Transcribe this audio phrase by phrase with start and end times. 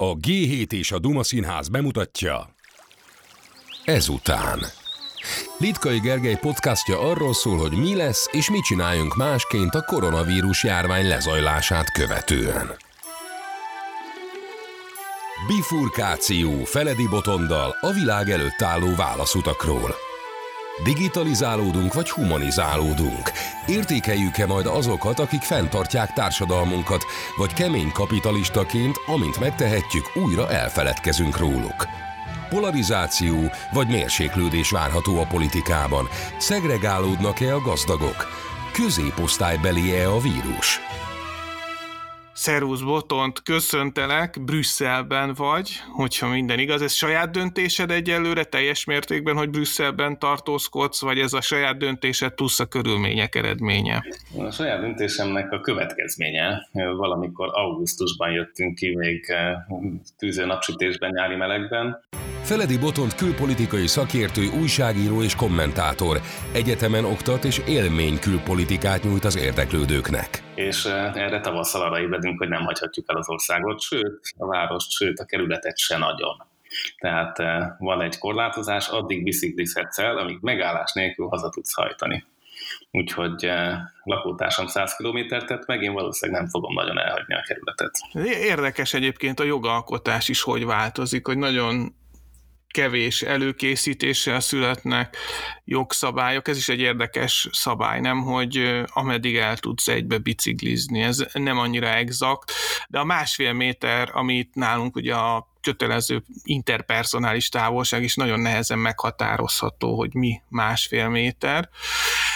[0.00, 2.54] A G7 és a Duma Színház bemutatja
[3.84, 4.58] Ezután.
[5.58, 11.08] Litkai Gergely podcastja arról szól, hogy mi lesz és mit csináljunk másként a koronavírus járvány
[11.08, 12.76] lezajlását követően.
[15.46, 20.07] Bifurkáció Feledi Botondal a világ előtt álló válaszutakról.
[20.82, 23.32] Digitalizálódunk vagy humanizálódunk?
[23.66, 27.04] Értékeljük-e majd azokat, akik fenntartják társadalmunkat,
[27.36, 31.88] vagy kemény kapitalistaként, amint megtehetjük, újra elfeledkezünk róluk?
[32.48, 36.08] Polarizáció vagy mérséklődés várható a politikában?
[36.38, 38.26] Szegregálódnak-e a gazdagok?
[38.72, 40.80] Középosztálybeli-e a vírus?
[42.40, 46.82] Szerusz Botont, köszöntelek, Brüsszelben vagy, hogyha minden igaz.
[46.82, 52.60] Ez saját döntésed egyelőre teljes mértékben, hogy Brüsszelben tartózkodsz, vagy ez a saját döntésed plusz
[52.60, 54.04] a körülmények eredménye?
[54.36, 56.68] A saját döntésemnek a következménye.
[56.72, 59.56] Valamikor augusztusban jöttünk ki még eh,
[60.18, 62.00] tűző napsütésben, nyári melegben.
[62.48, 66.20] Feledi Botont külpolitikai szakértő, újságíró és kommentátor.
[66.52, 70.42] Egyetemen oktat és élmény külpolitikát nyújt az érdeklődőknek.
[70.54, 75.18] És erre tavasszal arra ébredünk, hogy nem hagyhatjuk el az országot, sőt, a várost, sőt,
[75.18, 76.46] a kerületet se nagyon.
[76.98, 77.38] Tehát
[77.78, 82.24] van egy korlátozás, addig biciklizhetsz el, amíg megállás nélkül haza tudsz hajtani.
[82.90, 83.50] Úgyhogy
[84.02, 87.90] lakótársam 100 kilométert tett meg, én valószínűleg nem fogom nagyon elhagyni a kerületet.
[88.42, 91.96] Érdekes egyébként a jogalkotás is, hogy változik, hogy nagyon
[92.70, 95.16] kevés előkészítéssel születnek
[95.64, 96.48] jogszabályok.
[96.48, 101.02] Ez is egy érdekes szabály, nem, hogy ameddig el tudsz egybe biciklizni.
[101.02, 102.52] Ez nem annyira exakt,
[102.88, 109.96] de a másfél méter, amit nálunk ugye a kötelező interpersonális távolság is nagyon nehezen meghatározható,
[109.96, 111.68] hogy mi másfél méter.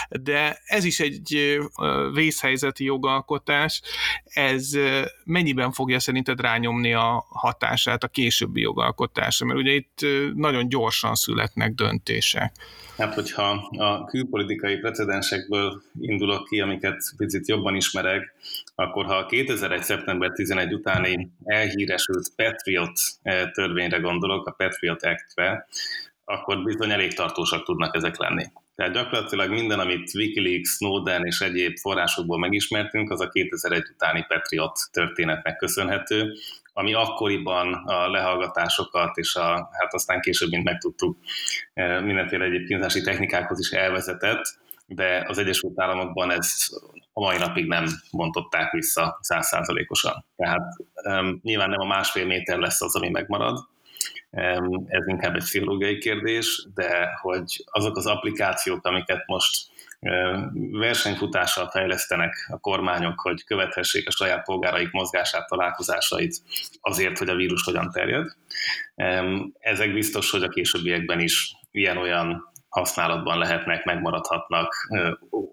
[0.09, 1.59] De ez is egy
[2.13, 3.83] vészhelyzeti jogalkotás.
[4.25, 4.71] Ez
[5.25, 9.47] mennyiben fogja szerinted rányomni a hatását a későbbi jogalkotásra?
[9.47, 12.53] Mert ugye itt nagyon gyorsan születnek döntések.
[12.97, 18.35] Hát, hogyha a külpolitikai precedensekből indulok ki, amiket picit jobban ismerek,
[18.75, 19.83] akkor ha a 2001.
[19.83, 25.67] szeptember 11 utáni elhíresült Patriot eh, törvényre gondolok, a Patriot Act-re,
[26.25, 28.45] akkor bizony elég tartósak tudnak ezek lenni.
[28.75, 34.79] Tehát gyakorlatilag minden, amit Wikileaks, Snowden és egyéb forrásokból megismertünk, az a 2001 utáni Patriot
[34.91, 36.33] történetnek köszönhető,
[36.73, 41.19] ami akkoriban a lehallgatásokat és a, hát aztán később, mint megtudtuk,
[41.75, 46.73] eh, mindenféle egyéb kínzási technikákhoz is elvezetett, de az Egyesült Államokban ezt
[47.13, 50.25] a mai napig nem bontották vissza százszázalékosan.
[50.37, 53.59] Tehát um, nyilván nem a másfél méter lesz az, ami megmarad,
[54.87, 59.71] ez inkább egy pszichológiai kérdés, de hogy azok az applikációk, amiket most
[60.71, 66.37] versenyfutással fejlesztenek a kormányok, hogy követhessék a saját polgáraik mozgását, találkozásait
[66.81, 68.27] azért, hogy a vírus hogyan terjed.
[69.59, 74.89] Ezek biztos, hogy a későbbiekben is ilyen-olyan használatban lehetnek, megmaradhatnak,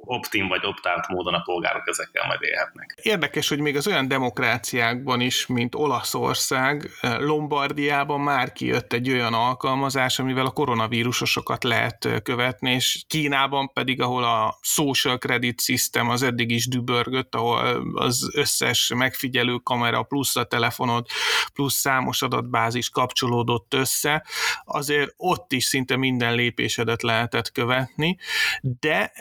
[0.01, 2.99] opt-in vagy opt-out módon a polgárok ezekkel majd élhetnek.
[3.01, 10.19] Érdekes, hogy még az olyan demokráciákban is, mint Olaszország, Lombardiában már kijött egy olyan alkalmazás,
[10.19, 16.51] amivel a koronavírusosokat lehet követni, és Kínában pedig, ahol a social credit system az eddig
[16.51, 21.07] is dübörgött, ahol az összes megfigyelő kamera plusz a telefonod
[21.53, 24.25] plusz számos adatbázis kapcsolódott össze,
[24.65, 28.17] azért ott is szinte minden lépésedet lehetett követni,
[28.61, 29.11] de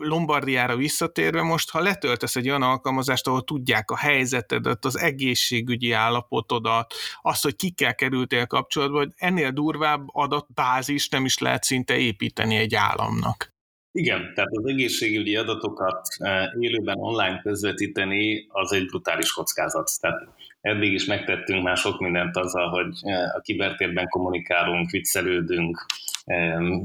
[0.00, 6.94] Lombardiára visszatérve most, ha letöltesz egy olyan alkalmazást, ahol tudják a helyzetedet, az egészségügyi állapotodat,
[7.22, 12.74] azt, hogy kikkel kerültél kapcsolatba, hogy ennél durvább adatbázis nem is lehet szinte építeni egy
[12.74, 13.52] államnak.
[13.94, 19.90] Igen, tehát az egészségügyi adatokat eh, élőben online közvetíteni az egy brutális kockázat.
[20.00, 20.28] Tehát
[20.60, 25.86] eddig is megtettünk már sok mindent azzal, hogy eh, a kibertérben kommunikálunk, viccelődünk,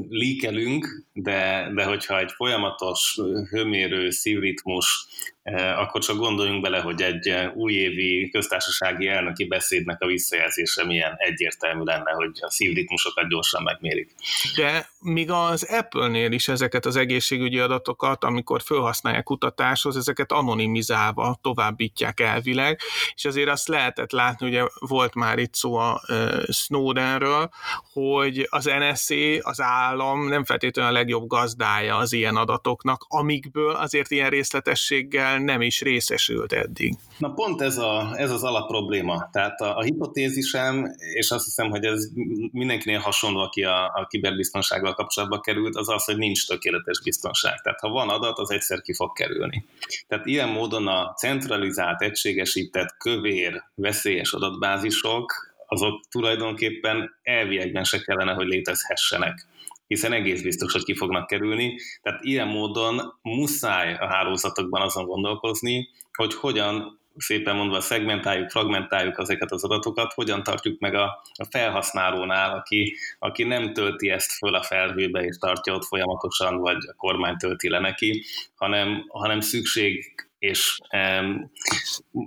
[0.10, 5.08] líkelünk, de, de hogyha egy folyamatos hőmérő, szívritmus,
[5.56, 11.84] akkor csak gondoljunk bele, hogy egy eh, újévi köztársasági elnöki beszédnek a visszajelzése milyen egyértelmű
[11.84, 14.12] lenne, hogy a szívritmusokat gyorsan megmérik.
[14.56, 22.20] De míg az Apple-nél is ezeket az egészségügyi adatokat, amikor felhasználják kutatáshoz, ezeket anonimizálva továbbítják
[22.20, 22.80] elvileg,
[23.16, 27.50] és azért azt lehetett látni, ugye volt már itt szó a eh, Snowdenről,
[27.94, 34.12] hogy az NSA az állam nem feltétlenül a legjobb gazdája az ilyen adatoknak, amikből azért
[34.12, 36.96] ilyen részletességgel amivel nem is részesült eddig.
[37.18, 39.30] Na pont ez, a, ez az alapprobléma.
[39.32, 42.08] Tehát a, a hipotézisem, és azt hiszem, hogy ez
[42.52, 47.62] mindenkinél hasonló, aki a, a kiberbiztonsággal kapcsolatba került, az az, hogy nincs tökéletes biztonság.
[47.62, 49.66] Tehát ha van adat, az egyszer ki fog kerülni.
[50.08, 58.48] Tehát ilyen módon a centralizált, egységesített, kövér, veszélyes adatbázisok, azok tulajdonképpen elviekben se kellene, hogy
[58.48, 59.46] létezhessenek
[59.88, 61.76] hiszen egész biztos, hogy ki fognak kerülni.
[62.02, 69.52] Tehát ilyen módon muszáj a hálózatokban azon gondolkozni, hogy hogyan szépen mondva szegmentáljuk, fragmentáljuk ezeket
[69.52, 74.64] az adatokat, hogyan tartjuk meg a, a felhasználónál, aki, aki nem tölti ezt föl a
[74.64, 78.24] felhőbe és tartja ott folyamatosan, vagy a kormány tölti le neki,
[78.56, 81.52] hanem, hanem szükség és um,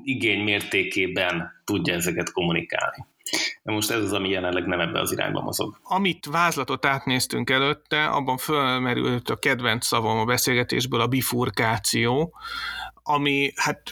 [0.05, 3.07] igény mértékében tudja ezeket kommunikálni.
[3.63, 5.79] De most ez az, ami jelenleg nem ebbe az irányba mozog.
[5.83, 12.35] Amit vázlatot átnéztünk előtte, abban fölmerült a kedvenc szavam a beszélgetésből a bifurkáció,
[13.13, 13.83] ami hát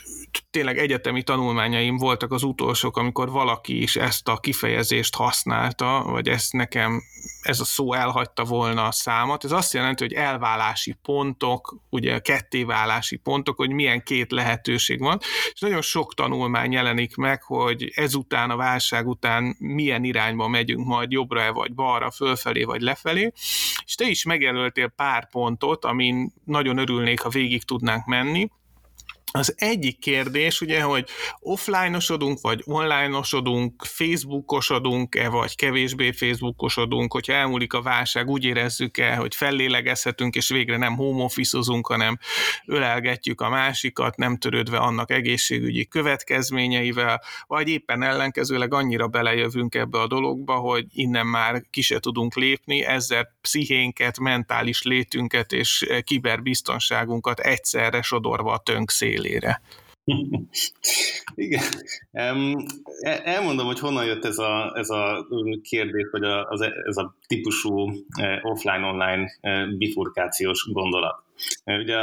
[0.49, 6.53] tényleg egyetemi tanulmányaim voltak az utolsók, amikor valaki is ezt a kifejezést használta, vagy ezt
[6.53, 7.01] nekem,
[7.41, 9.43] ez a szó elhagyta volna a számot.
[9.43, 15.19] Ez azt jelenti, hogy elválási pontok, ugye kettéválási pontok, hogy milyen két lehetőség van,
[15.53, 21.11] és nagyon sok tanulmány jelenik meg, hogy ezután, a válság után milyen irányba megyünk majd
[21.11, 23.31] jobbra vagy balra, fölfelé vagy lefelé,
[23.85, 28.49] és te is megjelöltél pár pontot, amin nagyon örülnék, ha végig tudnánk menni.
[29.31, 31.09] Az egyik kérdés, ugye, hogy
[31.39, 40.35] offline-osodunk, vagy online-osodunk, Facebookosodunk-e, vagy kevésbé Facebookosodunk, hogyha elmúlik a válság, úgy érezzük-e, hogy fellélegezhetünk,
[40.35, 42.17] és végre nem home office hanem
[42.65, 50.07] ölelgetjük a másikat, nem törődve annak egészségügyi következményeivel, vagy éppen ellenkezőleg annyira belejövünk ebbe a
[50.07, 58.01] dologba, hogy innen már ki se tudunk lépni, ezzel pszichénket, mentális létünket és kiberbiztonságunkat egyszerre
[58.01, 59.61] sodorva a tönk szél élére.
[61.35, 61.63] Igen.
[63.23, 65.27] Elmondom, hogy honnan jött ez a, ez a
[65.61, 67.89] kérdés, vagy a, az, ez a típusú
[68.19, 71.23] e, offline-online e, bifurkációs gondolat.
[71.65, 71.97] Ugye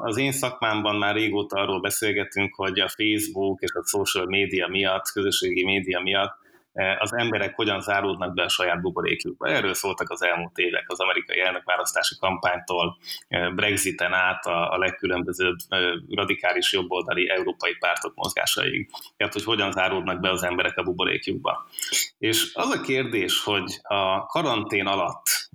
[0.00, 5.10] az én szakmámban már régóta arról beszélgetünk, hogy a Facebook és a social média miatt,
[5.12, 6.39] közösségi média miatt E,
[6.98, 9.48] az emberek hogyan záródnak be a saját buborékjukba.
[9.48, 12.98] Erről szóltak az elmúlt évek az amerikai elnökválasztási kampánytól,
[13.28, 15.76] e, Brexiten át a, a legkülönbözőbb e,
[16.14, 18.90] radikális jobboldali európai pártok mozgásaig.
[19.16, 21.66] Tehát, hogy hogyan záródnak be az emberek a buborékjukba.
[22.18, 25.48] És az a kérdés, hogy a karantén alatt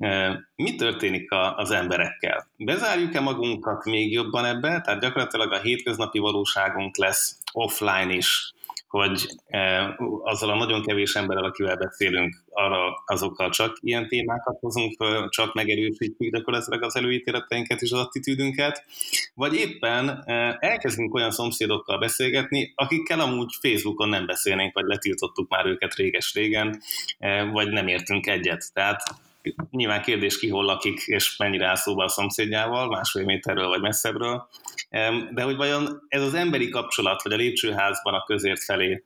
[0.55, 2.47] mi történik az emberekkel?
[2.57, 4.81] Bezárjuk-e magunkat még jobban ebbe?
[4.81, 8.53] Tehát gyakorlatilag a hétköznapi valóságunk lesz offline is,
[8.95, 14.95] hogy e, azzal a nagyon kevés emberrel, akivel beszélünk, arra azokkal csak ilyen témákat hozunk
[14.95, 18.83] föl, csak megerősítjük gyakorlatilag az előítéleteinket és az attitűdünket,
[19.33, 25.65] vagy éppen e, elkezdünk olyan szomszédokkal beszélgetni, akikkel amúgy Facebookon nem beszélnénk, vagy letiltottuk már
[25.65, 26.81] őket réges-régen,
[27.19, 28.73] e, vagy nem értünk egyet.
[28.73, 29.01] Tehát
[29.71, 34.47] nyilván kérdés ki hol lakik, és mennyire áll szóba a szomszédjával, másfél méterről vagy messzebbről,
[35.31, 39.03] de hogy vajon ez az emberi kapcsolat, hogy a lépcsőházban a közért felé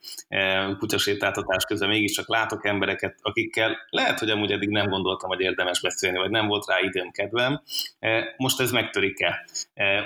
[0.78, 6.18] kutyasétáltatás közben mégiscsak látok embereket, akikkel lehet, hogy amúgy eddig nem gondoltam, hogy érdemes beszélni,
[6.18, 7.62] vagy nem volt rá időm, kedvem.
[8.38, 9.46] Most ez megtörik-e?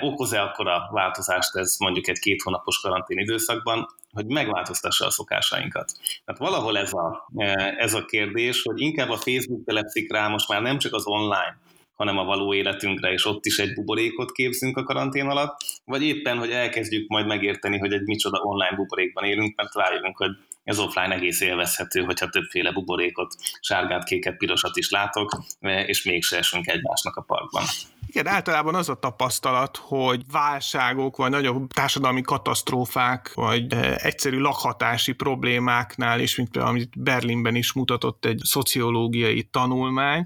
[0.00, 3.88] Okoz-e akkor a változást ez mondjuk egy két hónapos karantén időszakban?
[4.14, 5.92] Hogy megváltoztassa a szokásainkat.
[6.24, 7.28] Tehát valahol ez a,
[7.78, 11.58] ez a kérdés, hogy inkább a Facebook telepszik rá most már nem csak az online,
[11.94, 16.38] hanem a való életünkre, és ott is egy buborékot képzünk a karantén alatt, vagy éppen,
[16.38, 20.30] hogy elkezdjük majd megérteni, hogy egy micsoda online buborékban élünk, mert rájövünk, hogy
[20.64, 25.42] ez offline egész élvezhető, hogyha többféle buborékot, sárgát, kéket, pirosat is látok,
[25.86, 27.64] és mégse esünk egymásnak a parkban.
[28.14, 36.20] Igen, általában az a tapasztalat, hogy válságok, vagy nagyobb társadalmi katasztrófák, vagy egyszerű lakhatási problémáknál
[36.20, 40.24] is, mint például amit Berlinben is mutatott egy szociológiai tanulmány,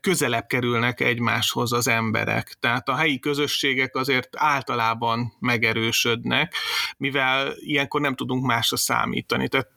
[0.00, 2.56] közelebb kerülnek egymáshoz az emberek.
[2.60, 6.54] Tehát a helyi közösségek azért általában megerősödnek,
[6.96, 9.48] mivel ilyenkor nem tudunk másra számítani.
[9.48, 9.68] Tehát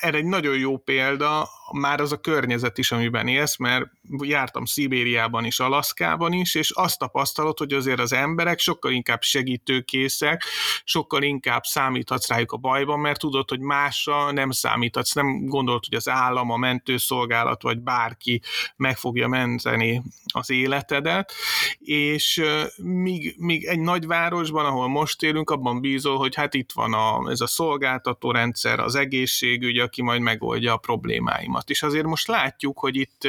[0.00, 3.86] erre egy nagyon jó példa, már az a környezet is, amiben élsz, mert
[4.18, 10.44] jártam Szibériában is, Alaszkában is, és azt tapasztalod, hogy azért az emberek sokkal inkább segítőkészek,
[10.84, 15.94] sokkal inkább számíthatsz rájuk a bajban, mert tudod, hogy másra nem számíthatsz, nem gondolod, hogy
[15.94, 18.42] az állam, a mentőszolgálat, vagy bárki
[18.76, 20.02] meg fogja menteni
[20.32, 21.32] az életedet,
[21.78, 22.42] és
[22.76, 27.40] míg, míg egy nagyvárosban, ahol most élünk, abban bízol, hogy hát itt van a, ez
[27.40, 31.70] a szolgáltató rendszer, az egészségügy, aki majd megoldja a problémáimat alatt.
[31.70, 33.28] És azért most látjuk, hogy itt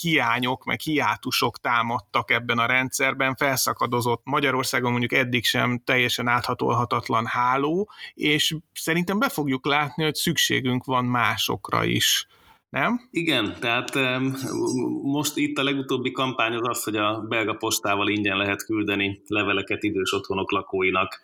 [0.00, 7.90] hiányok, meg hiátusok támadtak ebben a rendszerben, felszakadozott Magyarországon mondjuk eddig sem teljesen áthatolhatatlan háló,
[8.14, 12.26] és szerintem be fogjuk látni, hogy szükségünk van másokra is
[12.70, 13.08] nem?
[13.10, 13.94] Igen, tehát
[15.02, 19.82] most itt a legutóbbi kampány az az, hogy a belga postával ingyen lehet küldeni leveleket
[19.82, 21.20] idős otthonok lakóinak,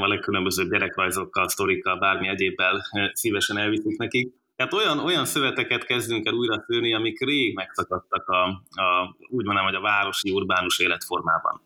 [0.00, 2.82] a legkülönbözőbb gyerekrajzokkal, sztorikkal, bármi egyébbel
[3.12, 4.34] szívesen elviszik nekik.
[4.56, 8.42] Tehát olyan, olyan szöveteket kezdünk el újra szőni, amik rég megszakadtak a,
[8.82, 11.60] a, úgy mondom, hogy a városi urbánus életformában.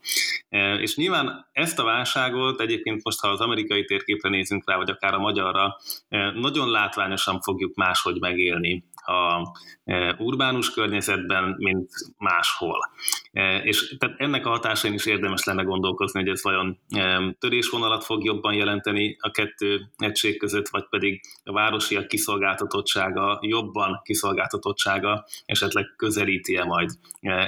[0.48, 4.90] E, és nyilván ezt a válságot egyébként most, ha az amerikai térképre nézünk rá, vagy
[4.90, 5.76] akár a magyarra,
[6.08, 9.52] e, nagyon látványosan fogjuk máshogy megélni a
[9.84, 12.90] e, urbánus környezetben, mint máshol.
[13.32, 18.04] E, és tehát ennek a hatásain is érdemes lenne gondolkozni, hogy ez vajon e, törésvonalat
[18.04, 25.94] fog jobban jelenteni a kettő egység között, vagy pedig a városiak kiszolgáltatottsága, jobban kiszolgáltatottsága esetleg
[25.96, 26.90] közelíti-e majd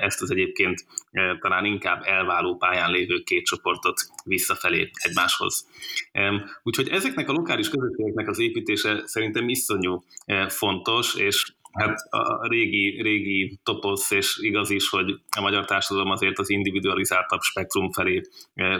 [0.00, 0.84] ezt az egyébként
[1.40, 5.68] talán inkább elváló pályán lévő két csoportot visszafelé egymáshoz.
[6.62, 10.04] Úgyhogy ezeknek a lokális közösségeknek az építése szerintem iszonyú
[10.48, 16.38] fontos, és Hát a régi, régi toposz, és igaz is, hogy a magyar társadalom azért
[16.38, 18.20] az individualizáltabb spektrum felé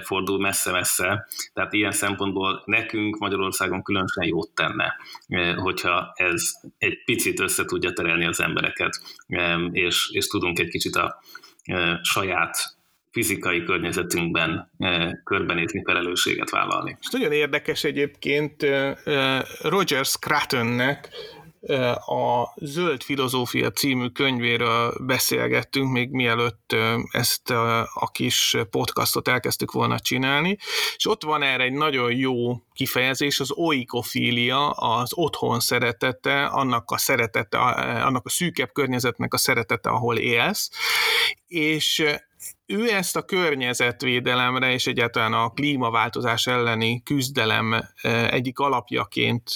[0.03, 1.29] fordul messze-messze.
[1.53, 4.97] Tehát ilyen szempontból nekünk Magyarországon különösen jót tenne,
[5.57, 9.03] hogyha ez egy picit össze tudja terelni az embereket,
[9.71, 11.23] és, és tudunk egy kicsit a
[12.03, 12.77] saját
[13.11, 14.71] fizikai környezetünkben
[15.25, 16.97] körbenézni, felelősséget vállalni.
[17.01, 18.67] És nagyon érdekes egyébként
[19.63, 21.09] Roger Scrutonnek
[22.07, 26.75] a Zöld Filozófia című könyvéről beszélgettünk, még mielőtt
[27.11, 27.51] ezt
[27.95, 30.59] a kis podcastot elkezdtük volna csinálni,
[30.97, 36.99] és ott van erre egy nagyon jó kifejezés, az oikofília, az otthon szeretete, annak a
[36.99, 40.71] szeretete, annak a szűkebb környezetnek a szeretete, ahol élsz,
[41.47, 42.05] és
[42.71, 47.85] ő ezt a környezetvédelemre és egyáltalán a klímaváltozás elleni küzdelem
[48.31, 49.53] egyik alapjaként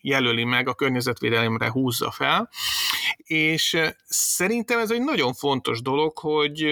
[0.00, 2.48] jelöli meg, a környezetvédelemre húzza fel,
[3.16, 6.64] és szerintem ez egy nagyon fontos dolog, hogy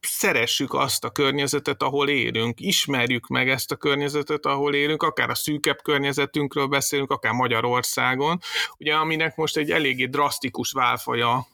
[0.00, 5.34] szeressük azt a környezetet, ahol élünk, ismerjük meg ezt a környezetet, ahol élünk, akár a
[5.34, 8.40] szűkebb környezetünkről beszélünk, akár Magyarországon,
[8.78, 11.46] ugye aminek most egy eléggé drasztikus válfaja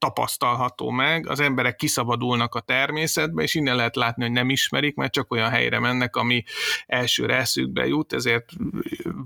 [0.00, 5.12] tapasztalható meg, az emberek kiszabadulnak a természetbe, és innen lehet látni, hogy nem ismerik, mert
[5.12, 6.44] csak olyan helyre mennek, ami
[6.86, 8.52] elsőre eszükbe jut, ezért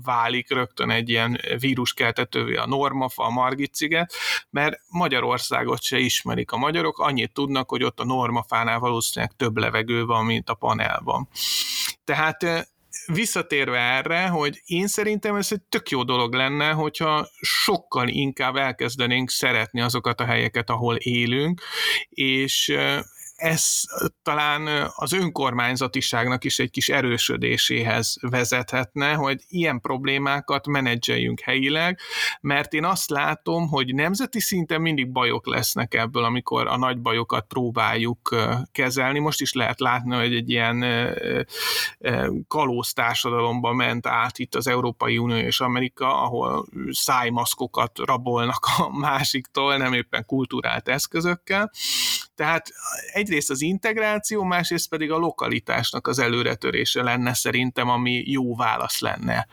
[0.03, 4.13] válik rögtön egy ilyen víruskeltetővé a normafa, a Margit sziget,
[4.49, 10.05] mert Magyarországot se ismerik a magyarok, annyit tudnak, hogy ott a normafánál valószínűleg több levegő
[10.05, 11.27] van, mint a panelban.
[12.03, 12.67] Tehát
[13.05, 19.29] visszatérve erre, hogy én szerintem ez egy tök jó dolog lenne, hogyha sokkal inkább elkezdenénk
[19.29, 21.61] szeretni azokat a helyeket, ahol élünk,
[22.09, 22.77] és
[23.35, 23.81] ez
[24.23, 31.99] talán az önkormányzatiságnak is egy kis erősödéséhez vezethetne, hogy ilyen problémákat menedzseljünk helyileg,
[32.41, 37.45] mert én azt látom, hogy nemzeti szinten mindig bajok lesznek ebből, amikor a nagy bajokat
[37.47, 38.35] próbáljuk
[38.71, 39.19] kezelni.
[39.19, 40.85] Most is lehet látni, hogy egy ilyen
[42.47, 49.77] kalóz társadalomba ment át itt az Európai Unió és Amerika, ahol szájmaszkokat rabolnak a másiktól,
[49.77, 51.71] nem éppen kulturált eszközökkel.
[52.35, 52.73] Tehát
[53.25, 59.47] egyrészt az integráció, másrészt pedig a lokalitásnak az előretörése lenne szerintem, ami jó válasz lenne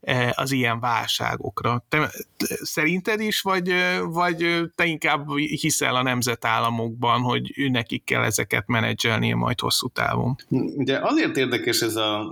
[0.00, 1.84] e, az ilyen válságokra.
[1.88, 2.10] Te,
[2.46, 9.32] szerinted is, vagy, vagy te inkább hiszel a nemzetállamokban, hogy ő nekik kell ezeket menedzselni
[9.32, 10.36] majd hosszú távon?
[10.76, 12.30] Ugye azért érdekes ez a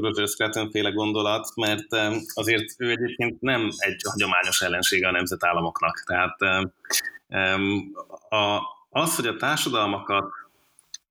[0.00, 1.86] Roger Scruton féle gondolat, mert
[2.34, 6.02] azért ő egyébként nem egy hagyományos ellensége a nemzetállamoknak.
[6.06, 6.36] Tehát
[8.28, 8.62] a,
[8.94, 10.30] az, hogy a társadalmakat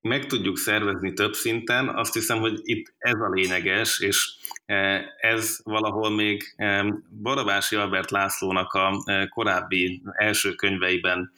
[0.01, 4.33] meg tudjuk szervezni több szinten, azt hiszem, hogy itt ez a lényeges, és
[4.65, 6.85] e, ez valahol még e,
[7.21, 11.31] Barabási Albert Lászlónak a e, korábbi első könyveiben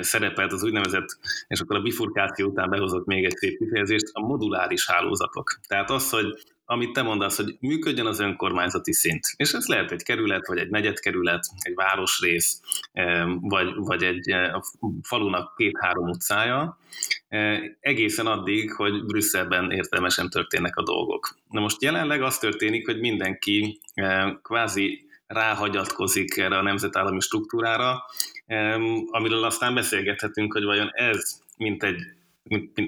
[0.00, 1.18] szerepelt az úgynevezett,
[1.48, 5.60] és akkor a bifurkáció után behozott még egy szép kifejezést, a moduláris hálózatok.
[5.68, 6.38] Tehát az, hogy
[6.70, 9.26] amit te mondasz, hogy működjön az önkormányzati szint.
[9.36, 12.60] És ez lehet egy kerület, vagy egy negyedkerület, egy városrész,
[13.40, 14.34] vagy, vagy egy
[15.02, 16.78] falunak két-három utcája,
[17.80, 21.36] egészen addig, hogy Brüsszelben értelmesen történnek a dolgok.
[21.48, 23.80] Na most jelenleg az történik, hogy mindenki
[24.42, 28.04] kvázi ráhagyatkozik erre a nemzetállami struktúrára,
[29.10, 32.00] amiről aztán beszélgethetünk, hogy vajon ez, mint egy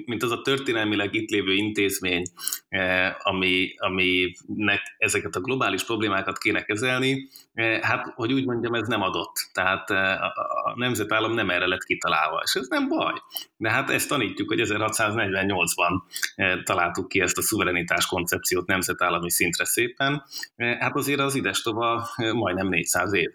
[0.05, 2.23] mint, az a történelmileg itt lévő intézmény,
[3.17, 7.29] ami, aminek ezeket a globális problémákat kéne kezelni,
[7.81, 9.35] hát, hogy úgy mondjam, ez nem adott.
[9.53, 13.13] Tehát a nemzetállam nem erre lett kitalálva, és ez nem baj.
[13.57, 16.01] De hát ezt tanítjuk, hogy 1648-ban
[16.63, 20.23] találtuk ki ezt a szuverenitás koncepciót nemzetállami szintre szépen,
[20.55, 23.29] hát azért az idestova majdnem 400 év.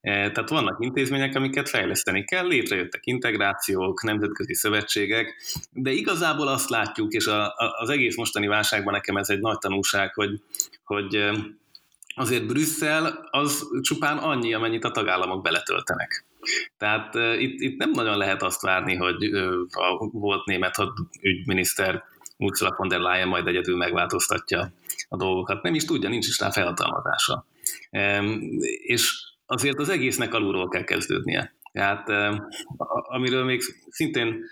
[0.00, 7.12] E, tehát vannak intézmények, amiket fejleszteni kell, létrejöttek integrációk, nemzetközi szövetségek, de igazából azt látjuk,
[7.12, 10.42] és a, a, az egész mostani válságban nekem ez egy nagy tanulság, hogy,
[10.84, 11.30] hogy
[12.14, 16.24] azért Brüsszel az csupán annyi, amennyit a tagállamok beletöltenek.
[16.78, 19.24] Tehát uh, itt, itt nem nagyon lehet azt várni, hogy
[19.70, 20.76] a volt német
[21.20, 22.04] ügyminiszter
[22.36, 24.72] Ursula von der Leyen majd egyedül megváltoztatja
[25.08, 25.62] a dolgokat.
[25.62, 27.46] Nem is tudja, nincs is rá felhatalmazása.
[28.82, 31.54] És azért az egésznek alulról kell kezdődnie.
[31.72, 32.08] Tehát
[33.02, 34.44] amiről még szintén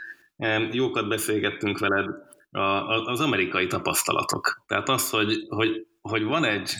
[0.71, 2.09] jókat beszélgettünk veled,
[3.07, 4.65] az amerikai tapasztalatok.
[4.67, 6.75] Tehát az, hogy, hogy, hogy van egy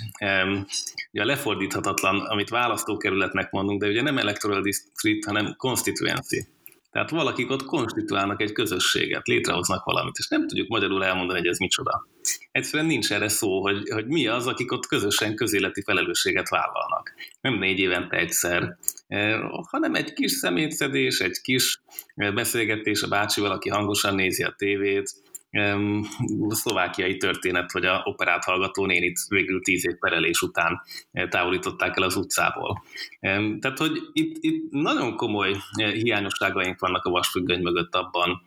[1.13, 6.47] ugye lefordíthatatlan, amit választókerületnek mondunk, de ugye nem electoral district, hanem constituency.
[6.95, 11.59] Tehát valakik ott konstituálnak egy közösséget, létrehoznak valamit, és nem tudjuk magyarul elmondani, hogy ez
[11.59, 12.09] micsoda.
[12.53, 17.15] Egyszerűen nincs erre szó, hogy, hogy mi az, akik ott közösen közéleti felelősséget vállalnak.
[17.41, 21.83] Nem négy évente egyszer, eh, hanem egy kis szemétszedés, egy kis
[22.15, 25.15] eh, beszélgetés a bácsival, aki hangosan nézi a tévét,
[26.49, 30.83] a szlovákiai történet, hogy a operát hallgató nénit végül tíz év perelés után
[31.13, 32.85] eh, távolították el az utcából.
[33.61, 38.43] Tehát, hogy itt, itt nagyon komoly eh, hiányosságaink vannak a vasfüggöny mögött abban,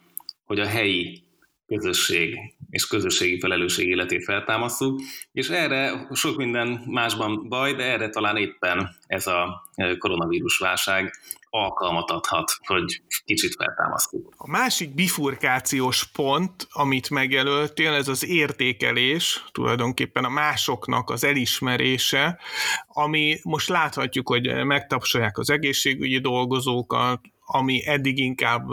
[0.45, 1.23] hogy a helyi
[1.67, 2.37] közösség
[2.69, 8.95] és közösségi felelősség életét feltámasztjuk, és erre sok minden másban baj, de erre talán éppen
[9.07, 11.13] ez a eh, koronavírus válság
[11.49, 14.33] alkalmat adhat, hogy kicsit feltámasztjuk.
[14.37, 22.39] A másik bifurkációs pont, amit megjelöltél, ez az értékelés, tulajdonképpen a másoknak az elismerése,
[22.87, 28.69] ami most láthatjuk, hogy megtapsolják az egészségügyi dolgozókat, ami eddig inkább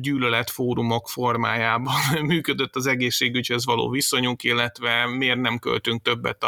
[0.00, 6.44] gyűlöletfórumok formájában működött az egészségügyhez való viszonyunk, illetve miért nem költünk többet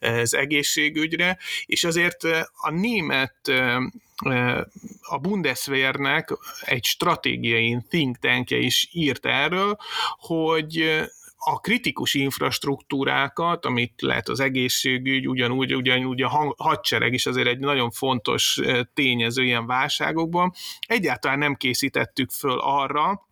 [0.00, 3.52] az egészségügyre, és azért a német
[5.00, 9.76] a Bundeswehrnek egy stratégiai think tankje is írt erről,
[10.18, 11.02] hogy
[11.44, 17.90] a kritikus infrastruktúrákat, amit lehet az egészségügy, ugyanúgy, ugyanúgy a hadsereg is azért egy nagyon
[17.90, 18.60] fontos
[18.94, 20.52] tényező ilyen válságokban,
[20.86, 23.26] egyáltalán nem készítettük föl arra,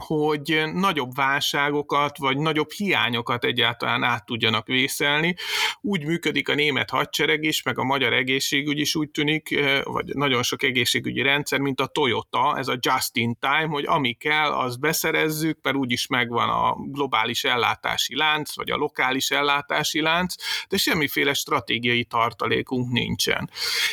[0.00, 5.36] hogy nagyobb válságokat, vagy nagyobb hiányokat egyáltalán át tudjanak vészelni.
[5.80, 10.42] Úgy működik a német hadsereg is, meg a magyar egészségügy is úgy tűnik, vagy nagyon
[10.42, 14.80] sok egészségügyi rendszer, mint a Toyota, ez a just in time, hogy ami kell, azt
[14.80, 20.34] beszerezzük, mert úgyis megvan a globális ellátási lánc, vagy a lokális ellátási lánc,
[20.68, 23.50] de semmiféle stratégiai tartalékunk nincsen.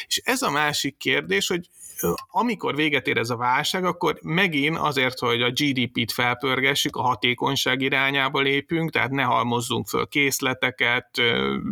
[0.08, 1.67] És ez a másik kérdés, hogy
[2.32, 7.82] amikor véget ér ez a válság, akkor megint azért, hogy a GDP-t felpörgessük, a hatékonyság
[7.82, 11.10] irányába lépünk, tehát ne halmozzunk föl készleteket,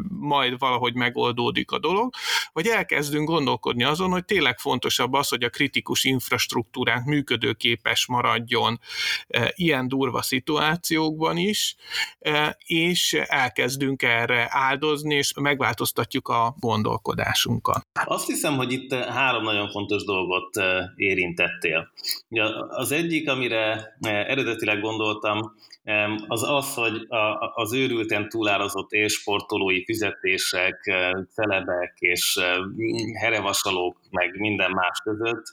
[0.09, 2.13] majd valahogy megoldódik a dolog,
[2.53, 8.79] vagy elkezdünk gondolkodni azon, hogy tényleg fontosabb az, hogy a kritikus infrastruktúránk működőképes maradjon
[9.55, 11.75] ilyen durva szituációkban is,
[12.65, 17.81] és elkezdünk erre áldozni, és megváltoztatjuk a gondolkodásunkat.
[18.05, 20.49] Azt hiszem, hogy itt három nagyon fontos dolog dolgot
[20.95, 21.91] érintettél.
[22.69, 25.55] Az egyik, amire eredetileg gondoltam,
[26.27, 27.07] az az, hogy
[27.53, 30.91] az őrülten túlárazott élsportolói fizetések,
[31.33, 32.39] celebek és
[33.19, 35.43] herevasalók, meg minden más között.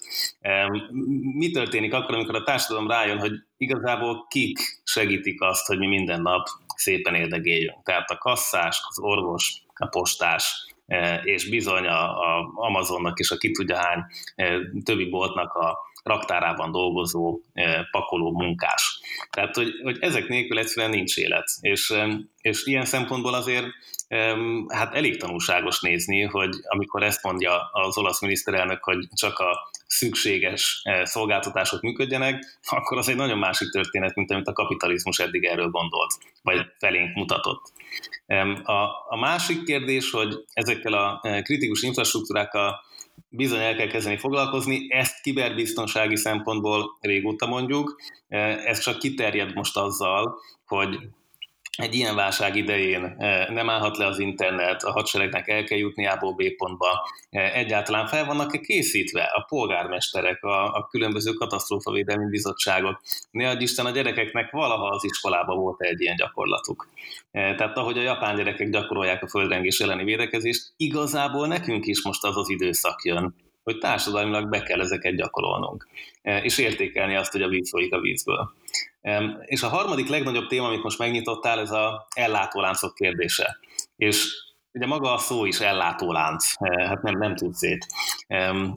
[1.38, 6.22] Mi történik akkor, amikor a társadalom rájön, hogy igazából kik segítik azt, hogy mi minden
[6.22, 6.46] nap
[6.76, 7.82] szépen érdegeljünk.
[7.82, 10.66] Tehát a kasszás, az orvos, a postás,
[11.22, 16.70] és bizony a, a Amazonnak és a ki tudja hány e, többi boltnak a raktárában
[16.70, 18.91] dolgozó e, pakoló munkás.
[19.30, 21.50] Tehát, hogy, hogy ezek nélkül egyszerűen nincs élet.
[21.60, 21.94] És,
[22.40, 23.66] és ilyen szempontból azért
[24.68, 30.82] hát elég tanulságos nézni, hogy amikor ezt mondja az olasz miniszterelnök, hogy csak a szükséges
[31.02, 36.18] szolgáltatások működjenek, akkor az egy nagyon másik történet, mint amit a kapitalizmus eddig erről gondolt,
[36.42, 37.72] vagy felénk mutatott.
[38.62, 38.72] A,
[39.08, 42.80] a másik kérdés, hogy ezekkel a e, kritikus infrastruktúrákkal
[43.28, 48.00] bizony el kell kezdeni foglalkozni, ezt kiberbiztonsági szempontból régóta mondjuk,
[48.66, 50.98] ez csak kiterjed most azzal, hogy
[51.78, 56.06] egy ilyen válság idején eh, nem állhat le az internet, a hadseregnek el kell jutni
[56.06, 63.00] A-ból B pontba, eh, egyáltalán fel vannak-e készítve a polgármesterek, a, a különböző katasztrófavédelmi bizottságok.
[63.30, 66.88] Ne adj Isten, a gyerekeknek valaha az iskolában volt egy ilyen gyakorlatuk.
[67.30, 72.24] Eh, tehát ahogy a japán gyerekek gyakorolják a földrengés elleni védekezést, igazából nekünk is most
[72.24, 75.88] az az időszak jön, hogy társadalmilag be kell ezeket gyakorolnunk,
[76.22, 78.52] és értékelni azt, hogy a víz folyik a vízből.
[79.44, 83.58] És a harmadik legnagyobb téma, amit most megnyitottál, ez a ellátóláncok kérdése.
[83.96, 84.26] És
[84.72, 87.86] ugye maga a szó is ellátólánc, eh, hát nem, nem tud szét.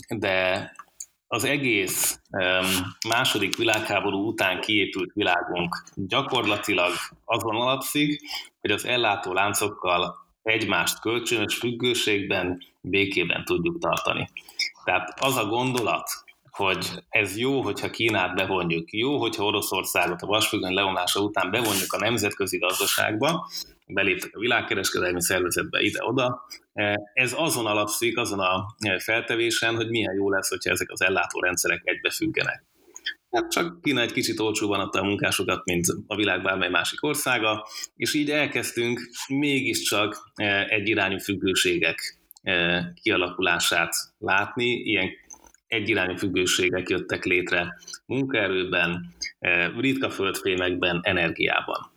[0.07, 0.71] De
[1.27, 2.19] az egész
[3.07, 6.91] második világháború után kiépült világunk gyakorlatilag
[7.25, 8.21] azon alapszik,
[8.61, 14.29] hogy az ellátó láncokkal egymást kölcsönös függőségben, békében tudjuk tartani.
[14.83, 16.09] Tehát az a gondolat,
[16.55, 21.99] hogy ez jó, hogyha Kínát bevonjuk, jó, hogyha Oroszországot a vasfüggöny leomlása után bevonjuk a
[21.99, 23.49] nemzetközi gazdaságba,
[23.87, 26.45] beléptek a világkereskedelmi szervezetbe ide-oda.
[27.13, 32.63] Ez azon alapszik, azon a feltevésen, hogy milyen jó lesz, hogyha ezek az ellátórendszerek egybefüggenek.
[33.31, 37.67] Hát csak Kína egy kicsit olcsóban adta a munkásokat, mint a világ bármely másik országa,
[37.95, 40.31] és így elkezdtünk mégiscsak
[40.67, 42.19] egy irányú függőségek
[43.01, 45.09] kialakulását látni, ilyen
[45.67, 51.93] egyirányú függőségek jöttek létre munkaerőben, eh, ritka földfémekben, energiában.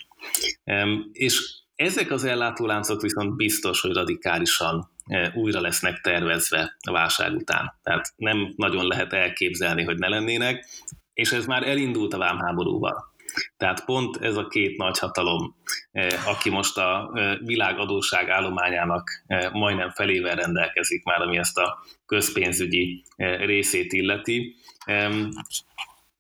[1.13, 7.79] És ezek az ellátóláncok viszont biztos, hogy radikálisan eh, újra lesznek tervezve a válság után.
[7.83, 10.67] Tehát nem nagyon lehet elképzelni, hogy ne lennének,
[11.13, 13.13] és ez már elindult a vámháborúval.
[13.57, 15.57] Tehát pont ez a két nagy hatalom,
[15.93, 21.59] eh, aki most a eh, világ adósság állományának eh, majdnem felével rendelkezik már, ami ezt
[21.59, 24.57] a közpénzügyi részét illeti,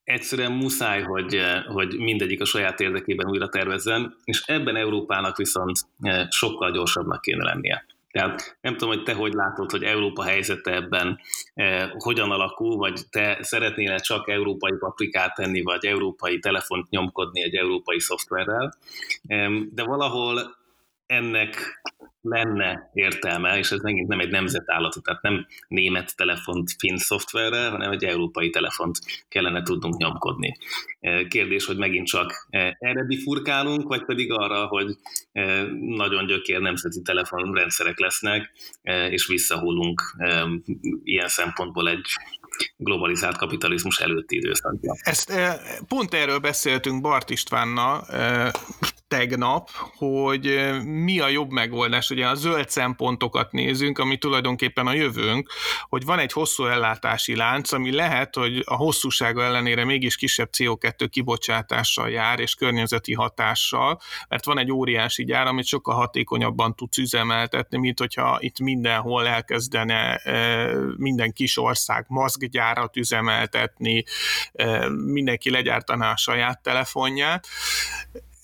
[0.05, 5.79] egyszerűen muszáj, hogy, hogy mindegyik a saját érdekében újra tervezzen, és ebben Európának viszont
[6.29, 7.85] sokkal gyorsabbnak kéne lennie.
[8.11, 11.19] Tehát nem tudom, hogy te hogy látod, hogy Európa helyzete ebben
[11.55, 17.55] eh, hogyan alakul, vagy te szeretnél csak európai paprikát tenni, vagy európai telefont nyomkodni egy
[17.55, 18.75] európai szoftverrel,
[19.27, 20.57] eh, de valahol
[21.07, 21.81] ennek
[22.29, 27.91] lenne értelme, és ez megint nem egy nemzetállat, tehát nem német telefont finn szoftverrel, hanem
[27.91, 30.57] egy európai telefont kellene tudnunk nyomkodni.
[31.01, 34.97] E, kérdés, hogy megint csak e, erre bifurkálunk, vagy pedig arra, hogy
[35.33, 38.53] e, nagyon gyökér nemzeti telefonrendszerek lesznek,
[39.11, 40.03] és visszahullunk
[41.03, 42.07] ilyen szempontból egy
[42.77, 44.97] globalizált kapitalizmus előtti időszakban.
[45.03, 45.33] Ezt
[45.89, 48.07] pont erről beszéltünk Bart Istvánnal
[49.09, 52.11] tegnap, hogy mi a jobb megoldás.
[52.11, 55.51] Ugye a zöld szempontokat nézünk, ami tulajdonképpen a jövőnk,
[55.89, 61.07] hogy van egy hosszú ellátási lánc, ami lehet, hogy a hosszúsága ellenére mégis kisebb CO2
[61.11, 67.79] kibocsátással jár, és környezeti hatással, mert van egy óriási gyár, amit sokkal hatékonyabban tudsz üzemeltetni,
[67.79, 70.21] mint hogyha itt mindenhol elkezdene
[70.97, 74.05] minden kis ország maszkgyárat üzemeltetni,
[75.05, 77.47] mindenki legyártaná a saját telefonját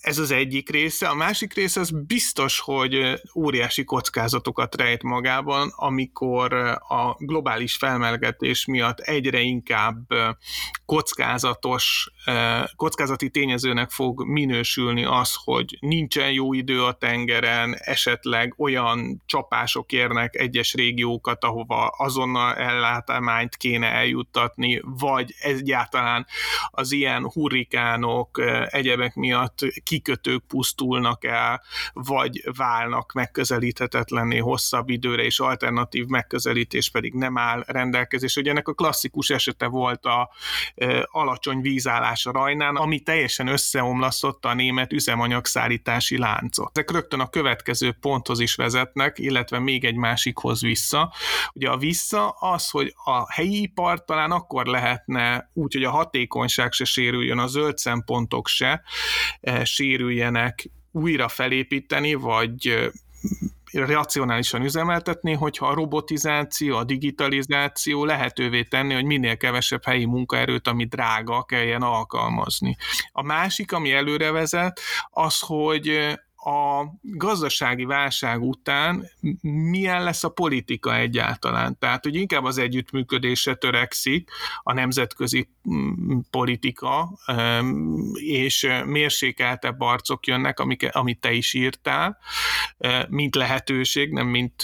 [0.05, 1.07] ez az egyik része.
[1.07, 6.53] A másik része az biztos, hogy óriási kockázatokat rejt magában, amikor
[6.87, 9.97] a globális felmelegedés miatt egyre inkább
[10.85, 12.11] kockázatos,
[12.75, 20.35] kockázati tényezőnek fog minősülni az, hogy nincsen jó idő a tengeren, esetleg olyan csapások érnek
[20.35, 26.25] egyes régiókat, ahova azonnal ellátámányt kéne eljuttatni, vagy egyáltalán
[26.71, 31.61] az ilyen hurrikánok, egyebek miatt ki kikötők pusztulnak el,
[31.93, 38.35] vagy válnak megközelíthetetlenné hosszabb időre, és alternatív megközelítés pedig nem áll rendelkezés.
[38.35, 40.29] Ugye ennek a klasszikus esete volt a
[40.75, 46.77] e, alacsony vízállás a Rajnán, ami teljesen összeomlasztotta a német üzemanyagszállítási láncot.
[46.77, 51.13] Ezek rögtön a következő ponthoz is vezetnek, illetve még egy másikhoz vissza.
[51.53, 56.71] Ugye a vissza az, hogy a helyi ipar talán akkor lehetne úgy, hogy a hatékonyság
[56.71, 58.83] se sérüljön, a zöld szempontok se,
[59.41, 62.91] e, sérüljenek, újra felépíteni, vagy
[63.71, 70.85] racionálisan üzemeltetni, hogyha a robotizáció, a digitalizáció lehetővé tenni, hogy minél kevesebb helyi munkaerőt, ami
[70.85, 72.75] drága, kelljen alkalmazni.
[73.11, 79.09] A másik, ami előre vezet, az, hogy a gazdasági válság után
[79.41, 81.77] milyen lesz a politika egyáltalán.
[81.79, 84.29] Tehát, hogy inkább az együttműködésre törekszik
[84.63, 87.19] a nemzetközi mm, politika,
[88.13, 92.17] és mérsékeltebb arcok jönnek, amik, amit te is írtál,
[93.09, 94.61] mint lehetőség, nem mint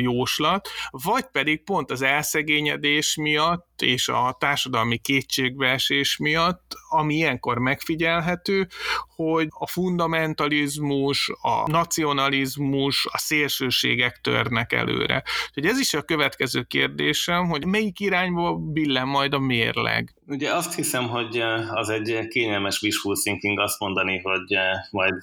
[0.00, 8.68] jóslat, vagy pedig pont az elszegényedés miatt és a társadalmi kétségbeesés miatt, ami ilyenkor megfigyelhető,
[9.14, 15.22] hogy a fundamentalizmus, a nacionalizmus, a szélsőségek törnek előre.
[15.48, 20.14] Úgyhogy ez is a következő kérdésem, hogy melyik irányba billen majd a mérleg?
[20.26, 24.56] Ugye azt hiszem, hogy az egy kényelmes wishful thinking azt mondani, hogy
[24.90, 25.14] majd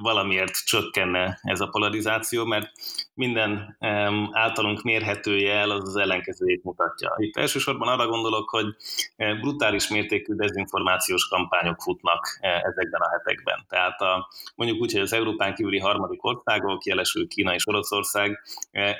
[0.00, 2.72] valamiért csökkenne ez a polarizáció, mert
[3.14, 3.76] minden
[4.32, 7.14] általunk mérhető jel az az ellenkezőjét mutatja.
[7.16, 8.66] Itt elsősorban arra gondolok, hogy
[9.40, 13.64] brutális mértékű dezinformációs kampányok futnak ezekben a hetekben.
[13.68, 18.42] Tehát a, mondjuk úgy, hogy az Európán kívüli harmadik országok, jelesül Kína és Oroszország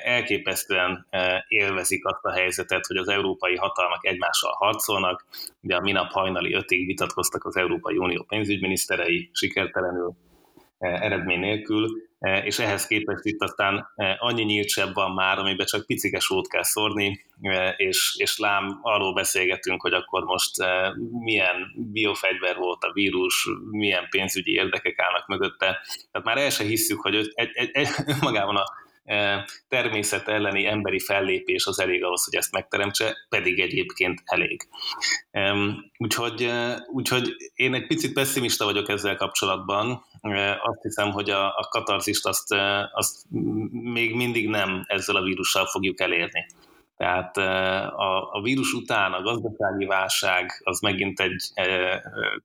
[0.04, 1.06] elképesztően
[1.48, 5.24] élvezik azt a helyzetet, hogy az európai hatalmak egymással harcolnak.
[5.62, 10.14] Ugye a minap hajnali ötig vitatkoztak az Európai Unió pénzügyminiszterei sikertelenül,
[10.78, 11.88] eredmény nélkül,
[12.44, 13.86] és ehhez képest itt aztán
[14.18, 17.24] annyi nyíltsebb van már, amiben csak picike sót kell szórni,
[17.76, 20.50] és, és lám arról beszélgetünk, hogy akkor most
[21.24, 21.56] milyen
[21.92, 25.80] biofegyver volt a vírus, milyen pénzügyi érdekek állnak mögötte.
[26.10, 27.88] Tehát már el se hisszük, hogy egy, egy, egy,
[28.20, 28.64] magában a
[29.68, 34.68] természet elleni emberi fellépés az elég ahhoz, hogy ezt megteremtse, pedig egyébként elég.
[35.96, 36.50] Úgyhogy,
[36.92, 40.04] úgyhogy én egy picit pessimista vagyok ezzel kapcsolatban.
[40.62, 42.54] Azt hiszem, hogy a, a katarzist azt,
[42.92, 43.16] azt
[43.70, 46.46] még mindig nem ezzel a vírussal fogjuk elérni.
[46.96, 51.50] Tehát a, a vírus után a gazdasági válság az megint egy,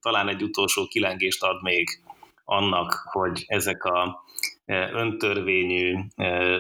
[0.02, 2.02] talán egy utolsó kilengést ad még
[2.46, 4.24] annak, hogy ezek a
[4.94, 5.96] öntörvényű,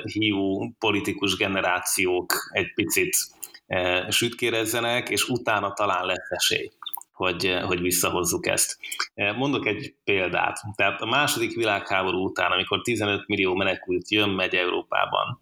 [0.04, 3.18] hiú politikus generációk egy picit
[4.10, 6.72] sütkérezzenek, és utána talán lesz esély
[7.20, 8.78] hogy, hogy visszahozzuk ezt.
[9.36, 10.60] Mondok egy példát.
[10.76, 15.38] Tehát a második világháború után, amikor 15 millió menekült jön, megy Európában,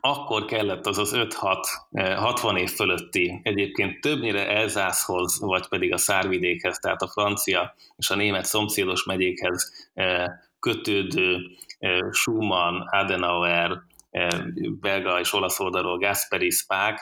[0.00, 6.78] akkor kellett az az 5-6, 60 év fölötti, egyébként többnyire Elzászhoz, vagy pedig a Szárvidékhez,
[6.78, 9.90] tehát a francia és a német szomszédos megyékhez
[10.60, 11.38] kötődő
[12.10, 13.82] Schumann, Adenauer,
[14.80, 17.00] belga és olasz oldalról Gasperi Spák,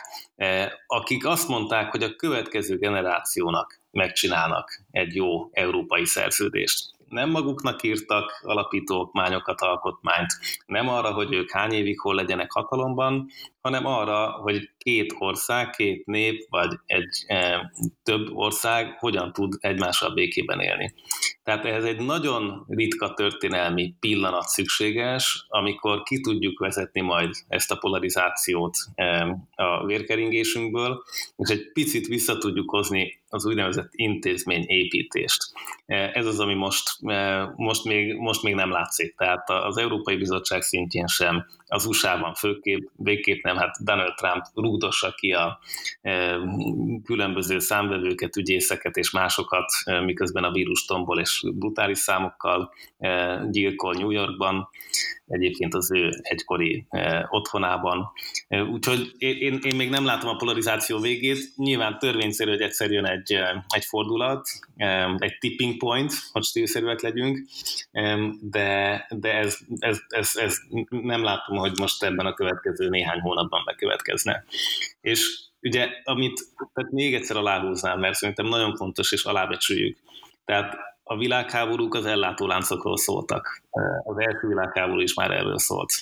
[0.86, 6.92] akik azt mondták, hogy a következő generációnak megcsinálnak egy jó európai szerződést.
[7.08, 10.32] Nem maguknak írtak alapító okmányokat, alkotmányt,
[10.66, 13.28] nem arra, hogy ők hány évig hol legyenek hatalomban,
[13.60, 20.14] hanem arra, hogy két ország, két nép, vagy egy e, több ország hogyan tud egymással
[20.14, 20.94] békében élni.
[21.42, 27.77] Tehát ehhez egy nagyon ritka történelmi pillanat szükséges, amikor ki tudjuk vezetni majd ezt a
[27.77, 31.03] polarizációt e, a vérkeringésünkből,
[31.37, 35.42] és egy picit vissza tudjuk hozni az úgynevezett intézményépítést.
[35.87, 39.14] E, ez az, ami most, e, most, még, most még nem látszik.
[39.16, 45.10] Tehát az Európai Bizottság szintjén sem, az USA-ban főképp, végképp nem, hát Donald Trump rúgdossa
[45.10, 45.58] ki a
[46.02, 46.38] e,
[47.04, 49.64] különböző számvevőket, ügyészeket és másokat,
[50.04, 52.72] miközben a vírus tombol és brutális számokkal
[53.50, 54.68] gyilkol New Yorkban
[55.26, 56.87] egyébként az ő egykori
[57.28, 58.12] otthonában.
[58.48, 61.56] Úgyhogy én, én még nem látom a polarizáció végét.
[61.56, 63.32] Nyilván törvényszerű, hogy egyszer jön egy,
[63.68, 64.48] egy fordulat,
[65.18, 67.38] egy tipping point, hogy stílszerűek legyünk,
[68.40, 70.56] de, de ez, ez, ez, ez
[70.88, 74.44] nem látom, hogy most ebben a következő néhány hónapban bekövetkezne.
[75.00, 76.40] És ugye, amit
[76.74, 79.98] tehát még egyszer aláhúznám, mert szerintem nagyon fontos, és alábecsüljük.
[80.44, 83.62] Tehát a világháborúk az ellátóláncokról szóltak.
[84.04, 85.92] Az első világháború is már erről szólt,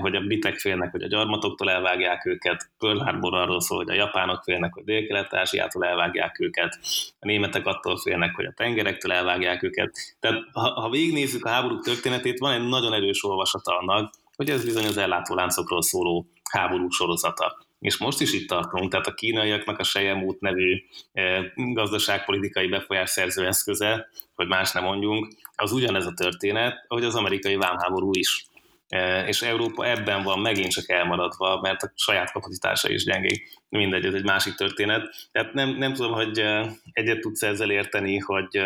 [0.00, 3.94] hogy a britek félnek, hogy a gyarmatoktól elvágják őket, Pearl Harbor arról szól, hogy a
[3.94, 6.78] japánok félnek, hogy dél-kelet-ázsiától elvágják őket,
[7.18, 9.94] a németek attól félnek, hogy a tengerektől elvágják őket.
[10.20, 14.64] Tehát ha, ha végignézzük a háborúk történetét, van egy nagyon erős olvasata annak, hogy ez
[14.64, 19.84] bizony az ellátóláncokról szóló háború sorozata és most is itt tartunk, tehát a kínaiaknak a
[19.84, 27.04] Sejemút nevű e, gazdaságpolitikai befolyásszerző eszköze, hogy más nem mondjunk, az ugyanez a történet, ahogy
[27.04, 28.46] az amerikai vámháború is.
[28.88, 33.48] E, és Európa ebben van megint csak elmaradva, mert a saját kapacitása is gyengék.
[33.68, 35.28] Mindegy, ez egy másik történet.
[35.32, 38.62] Tehát nem, nem tudom, hogy e, egyet tudsz ezzel érteni, hogy,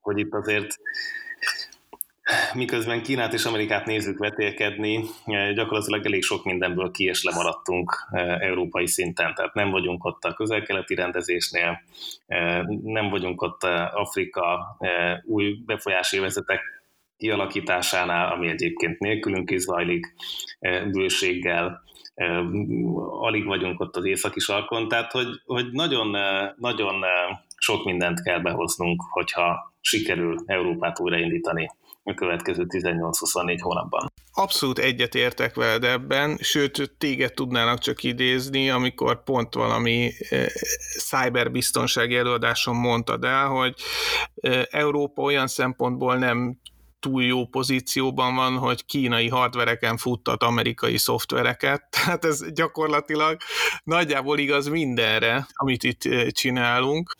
[0.00, 0.76] hogy itt azért
[2.54, 8.40] miközben Kínát és Amerikát nézzük vetélkedni, eh, gyakorlatilag elég sok mindenből ki és lemaradtunk eh,
[8.40, 9.34] európai szinten.
[9.34, 11.80] Tehát nem vagyunk ott a közel-keleti rendezésnél,
[12.26, 14.76] eh, nem vagyunk ott Afrika
[15.24, 16.60] új befolyási vezetek
[17.16, 20.14] kialakításánál, ami egyébként nélkülünk is zajlik
[20.90, 21.82] bőséggel,
[23.20, 26.16] alig vagyunk ott az északi sarkon, tehát hogy, hogy nagyon,
[26.56, 27.04] nagyon
[27.56, 31.70] sok mindent kell behoznunk, hogyha sikerül Európát újraindítani
[32.04, 34.12] a következő 18-24 hónapban.
[34.32, 40.46] Abszolút egyetértek veled ebben, sőt, téged tudnának csak idézni, amikor pont valami e,
[40.98, 43.74] cyberbiztonsági előadáson mondtad el, hogy
[44.34, 46.58] e, Európa olyan szempontból nem
[47.00, 53.36] túl jó pozícióban van, hogy kínai hardvereken futtat amerikai szoftvereket, tehát ez gyakorlatilag
[53.84, 57.14] nagyjából igaz mindenre, amit itt e, csinálunk.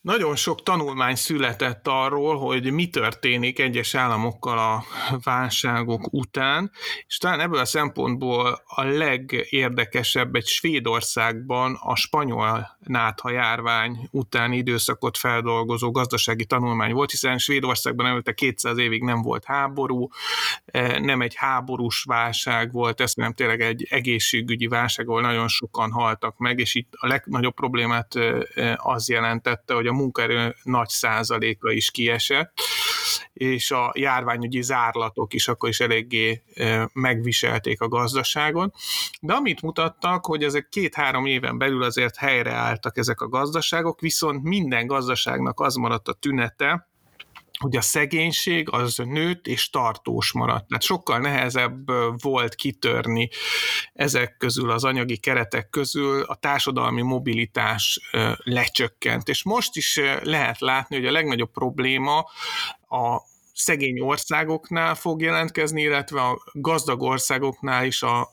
[0.00, 4.84] Nagyon sok tanulmány született arról, hogy mi történik egyes államokkal a
[5.22, 6.70] válságok után,
[7.06, 15.16] és talán ebből a szempontból a legérdekesebb egy Svédországban a spanyol nátha járvány utáni időszakot
[15.16, 20.08] feldolgozó gazdasági tanulmány volt, hiszen Svédországban előtte 200 évig nem volt háború,
[20.64, 25.90] eh, nem egy háborús válság volt, ez nem tényleg egy egészségügyi válság, ahol nagyon sokan
[25.92, 30.88] haltak meg, és itt a legnagyobb problémát eh, eh, az jelentette, hogy a munkaerő nagy
[30.88, 32.52] százaléka is kiesett,
[33.32, 36.42] és a járványügyi zárlatok is akkor is eléggé
[36.92, 38.72] megviselték a gazdaságon.
[39.20, 44.86] De amit mutattak, hogy ezek két-három éven belül azért helyreálltak ezek a gazdaságok, viszont minden
[44.86, 46.89] gazdaságnak az maradt a tünete,
[47.60, 50.68] hogy a szegénység az nőtt és tartós maradt.
[50.68, 51.90] Tehát sokkal nehezebb
[52.22, 53.28] volt kitörni
[53.92, 59.28] ezek közül, az anyagi keretek közül, a társadalmi mobilitás lecsökkent.
[59.28, 62.18] És most is lehet látni, hogy a legnagyobb probléma
[62.88, 68.32] a szegény országoknál fog jelentkezni, illetve a gazdag országoknál is a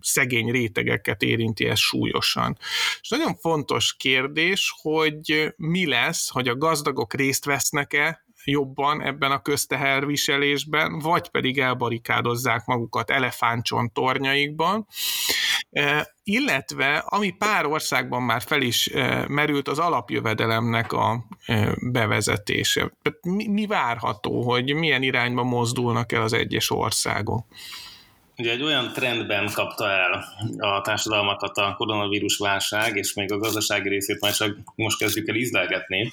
[0.00, 2.58] szegény rétegeket érinti ez súlyosan.
[3.00, 9.42] És nagyon fontos kérdés, hogy mi lesz, hogy a gazdagok részt vesznek-e jobban ebben a
[9.42, 14.86] közteherviselésben, vagy pedig elbarikádozzák magukat elefántcsont tornyaikban,
[15.70, 22.92] e, illetve ami pár országban már fel is e, merült, az alapjövedelemnek a e, bevezetése.
[23.22, 27.46] Mi, mi várható, hogy milyen irányba mozdulnak el az egyes országok?
[28.38, 30.24] Ugye egy olyan trendben kapta el
[30.58, 35.34] a társadalmakat a koronavírus válság, és még a gazdasági részét már csak most kezdjük el
[35.34, 36.12] ízlelgetni,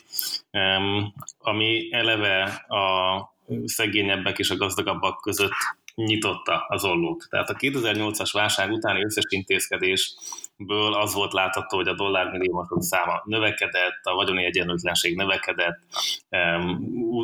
[1.39, 3.33] ami eleve a
[3.65, 5.53] szegényebbek és a gazdagabbak között
[5.95, 7.25] nyitotta az ollót.
[7.29, 13.99] Tehát a 2008-as válság utáni összes intézkedésből az volt látható, hogy a dollármilliómosok száma növekedett,
[14.03, 15.79] a vagyoni egyenlőtlenség növekedett,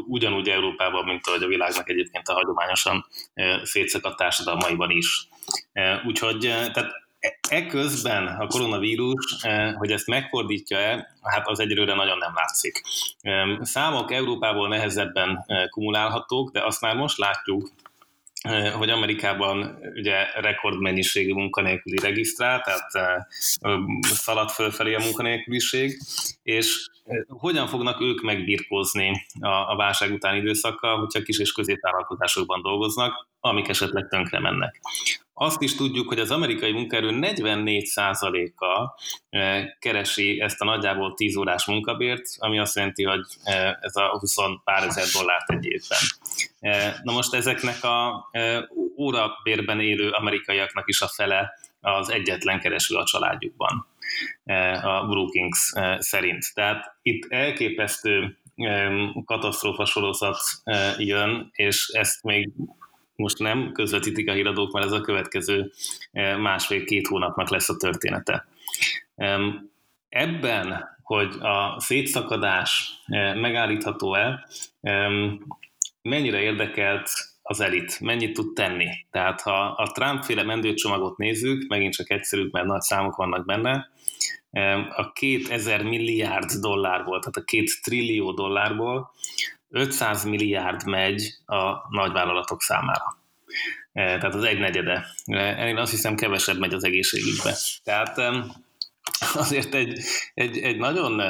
[0.08, 3.06] ugyanúgy Európában, mint ahogy a világnak egyébként a hagyományosan
[3.64, 5.28] szétszakadt társadalmaiban is.
[6.06, 7.08] Úgyhogy tehát
[7.50, 9.36] Ekközben a koronavírus,
[9.78, 12.82] hogy ezt megfordítja-e, hát az egyelőre nagyon nem látszik.
[13.62, 17.70] Számok Európából nehezebben kumulálhatók, de azt már most látjuk,
[18.78, 23.20] hogy Amerikában ugye rekordmennyiségű munkanélküli regisztrál, tehát
[24.02, 25.98] szalad fölfelé a munkanélküliség,
[26.44, 26.88] és
[27.28, 34.08] hogyan fognak ők megbirkózni a válság utáni időszakkal, hogyha kis és középvállalkozásokban dolgoznak, amik esetleg
[34.08, 34.80] tönkre mennek.
[35.34, 39.00] Azt is tudjuk, hogy az amerikai munkaerő 44%-a
[39.80, 43.26] keresi ezt a nagyjából 10 órás munkabért, ami azt jelenti, hogy
[43.82, 46.00] ez a 20 pár ezer dollárt egy évben.
[47.04, 48.30] Na most ezeknek a
[48.98, 53.88] órabérben élő amerikaiaknak is a fele az egyetlen kereső a családjukban
[54.84, 56.54] a Brookings szerint.
[56.54, 58.38] Tehát itt elképesztő
[59.26, 60.40] katasztrófa sorozat
[60.98, 62.50] jön, és ezt még
[63.16, 65.72] most nem közvetítik a híradók, mert ez a következő
[66.38, 68.48] másfél-két hónapnak lesz a története.
[70.10, 72.92] Ebben, hogy a szétszakadás
[73.36, 74.48] megállítható-e,
[76.02, 77.10] mennyire érdekelt
[77.42, 78.88] az elit, mennyit tud tenni.
[79.12, 83.90] Tehát ha a Trump-féle mendőcsomagot nézzük, megint csak egyszerűbb, mert nagy számok vannak benne,
[84.96, 89.12] a 2000 milliárd dollárból, tehát a két trillió dollárból
[89.70, 93.18] 500 milliárd megy a nagyvállalatok számára.
[93.94, 95.06] Tehát az egy negyede.
[95.66, 97.56] Én azt hiszem kevesebb megy az egészségügybe.
[97.84, 98.22] Tehát
[99.34, 100.00] azért egy,
[100.34, 101.22] egy, egy nagyon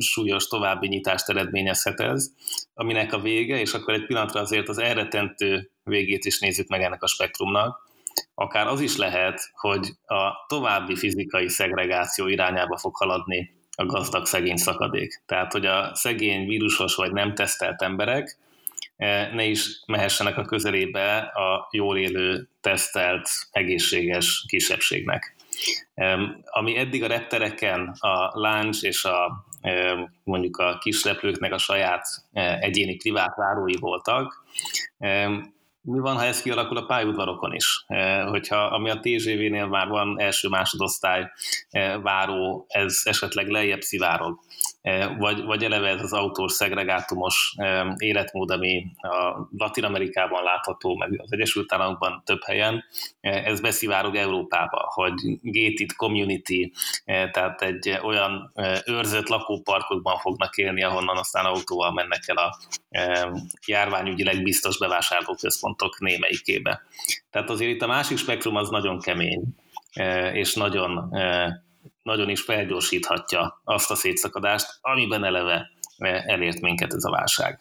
[0.00, 2.30] súlyos további nyitást eredményezhet ez,
[2.74, 7.02] aminek a vége, és akkor egy pillanatra azért az elretentő végét is nézzük meg ennek
[7.02, 7.86] a spektrumnak,
[8.34, 15.22] akár az is lehet, hogy a további fizikai szegregáció irányába fog haladni a gazdag-szegény szakadék.
[15.26, 18.38] Tehát, hogy a szegény, vírusos vagy nem tesztelt emberek
[19.32, 25.36] ne is mehessenek a közelébe a jól élő, tesztelt, egészséges kisebbségnek.
[26.44, 29.46] Ami eddig a reptereken a láncs és a
[30.24, 32.06] mondjuk a kisleplőknek a saját
[32.60, 34.44] egyéni privát várói voltak,
[35.80, 37.84] Mi van, ha ez kialakul a pályaudvarokon is?
[38.26, 41.30] Hogyha ami a TGV-nél már van első-másodosztály
[42.02, 44.38] váró, ez esetleg lejjebb szivárog,
[45.18, 47.54] vagy, vagy eleve ez az autós szegregátumos
[47.96, 52.84] életmód, ami a Latin Amerikában látható, meg az Egyesült Államokban több helyen,
[53.20, 56.72] ez beszivárog Európába, hogy gated community,
[57.04, 58.52] tehát egy olyan
[58.86, 62.58] őrzött lakóparkokban fognak élni, ahonnan aztán autóval mennek el a
[63.66, 66.82] járványügyileg biztos bevásárlóközpontok némelyikébe.
[67.30, 69.42] Tehát azért itt a másik spektrum az nagyon kemény,
[70.32, 71.10] és nagyon
[72.02, 75.70] nagyon is felgyorsíthatja azt a szétszakadást, amiben eleve
[76.26, 77.60] elért minket ez a válság.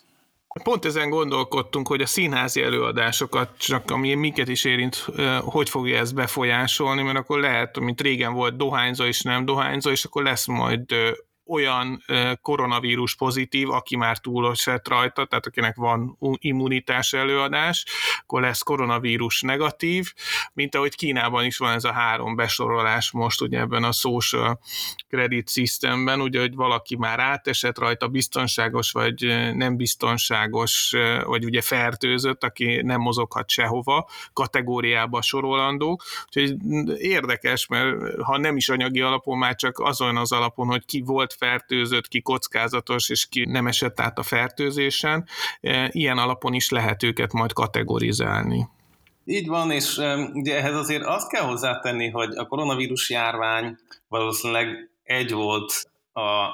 [0.63, 4.95] Pont ezen gondolkodtunk, hogy a színházi előadásokat, csak ami minket is érint,
[5.39, 10.03] hogy fogja ez befolyásolni, mert akkor lehet, mint régen volt dohányzó és nem dohányzó, és
[10.05, 10.93] akkor lesz majd
[11.47, 12.03] olyan
[12.41, 17.85] koronavírus pozitív, aki már túlosett rajta, tehát akinek van immunitás előadás,
[18.21, 20.13] akkor lesz koronavírus negatív,
[20.53, 24.59] mint ahogy Kínában is van ez a három besorolás most ugye ebben a social
[25.09, 30.95] credit systemben, ugye, hogy valaki már átesett rajta, biztonságos vagy nem biztonságos,
[31.25, 36.01] vagy ugye fertőzött, aki nem mozoghat sehova, kategóriába sorolandó.
[36.25, 36.55] Úgyhogy
[36.97, 41.33] érdekes, mert ha nem is anyagi alapon, már csak azon az alapon, hogy ki volt
[41.37, 45.27] fertőzött, ki kockázatos, és ki nem esett át a fertőzésen.
[45.61, 48.67] E, ilyen alapon is lehet őket majd kategorizálni.
[49.25, 49.97] Így van, és
[50.33, 53.77] ugye ehhez azért azt kell hozzátenni, hogy a koronavírus járvány
[54.07, 56.49] valószínűleg egy volt a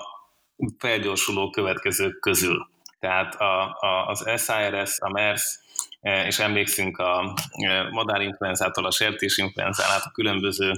[0.77, 2.69] felgyorsuló következők közül.
[2.99, 5.62] Tehát a, a, az SIRS, a MERS, E,
[6.03, 10.71] és emlékszünk a e, madárinfluenzától a sertésinfluenzán át a különböző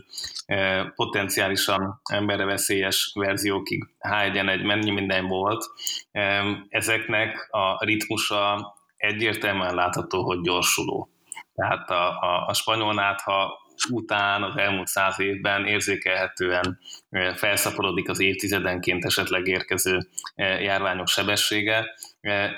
[0.45, 5.65] e, potenciálisan emberre veszélyes verziókig H1N1 mennyi minden volt.
[6.69, 11.09] Ezeknek a ritmusa egyértelműen látható, hogy gyorsuló.
[11.55, 16.79] Tehát a, a, a spanyol nátha után az elmúlt száz évben érzékelhetően
[17.35, 21.85] felszaporodik az évtizedenként esetleg érkező járványok sebessége.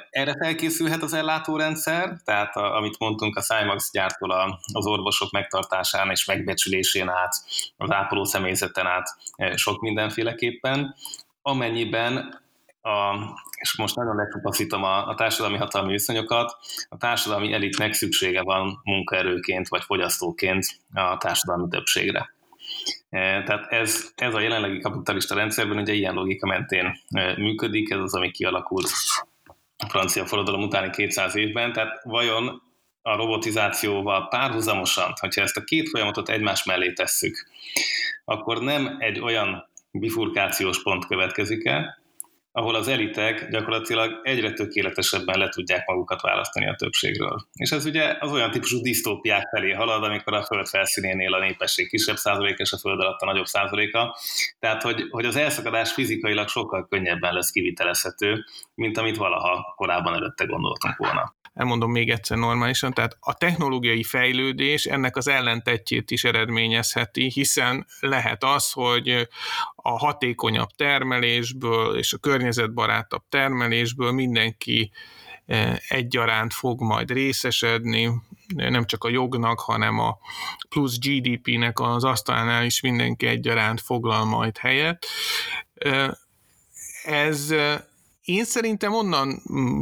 [0.09, 6.25] Erre felkészülhet az ellátórendszer, tehát a, amit mondtunk a Cymax gyártól az orvosok megtartásán és
[6.25, 7.33] megbecsülésén át,
[7.77, 9.07] az ápoló személyzeten át
[9.55, 10.95] sok mindenféleképpen.
[11.41, 12.45] Amennyiben
[12.87, 13.15] a,
[13.59, 16.57] és most nagyon lecsupaszítom a, a társadalmi hatalmi viszonyokat,
[16.89, 22.33] a társadalmi elitnek szüksége van munkaerőként vagy fogyasztóként a társadalmi többségre.
[23.09, 27.99] E, tehát ez, ez a jelenlegi kapitalista rendszerben ugye ilyen logika mentén e, működik, ez
[27.99, 28.89] az, ami kialakult
[29.77, 32.61] a francia forradalom utáni 200 évben, tehát vajon
[33.01, 37.47] a robotizációval párhuzamosan, hogyha ezt a két folyamatot egymás mellé tesszük,
[38.25, 42.05] akkor nem egy olyan bifurkációs pont következik el,
[42.57, 47.47] ahol az elitek gyakorlatilag egyre tökéletesebben le tudják magukat választani a többségről.
[47.53, 51.89] És ez ugye az olyan típusú disztópiák felé halad, amikor a föld felszínénél a népesség
[51.89, 54.17] kisebb százaléka, és a föld alatt a nagyobb százaléka.
[54.59, 58.43] Tehát, hogy, hogy az elszakadás fizikailag sokkal könnyebben lesz kivitelezhető,
[58.73, 64.85] mint amit valaha korábban előtte gondoltunk volna elmondom még egyszer normálisan, tehát a technológiai fejlődés
[64.85, 69.27] ennek az ellentetjét is eredményezheti, hiszen lehet az, hogy
[69.75, 74.91] a hatékonyabb termelésből és a környezetbarátabb termelésből mindenki
[75.45, 78.11] e, egyaránt fog majd részesedni,
[78.55, 80.17] nem csak a jognak, hanem a
[80.69, 85.05] plusz GDP-nek az asztalánál is mindenki egyaránt foglal majd helyet.
[85.75, 86.17] E,
[87.03, 87.53] ez
[88.27, 89.79] én szerintem onnan mm,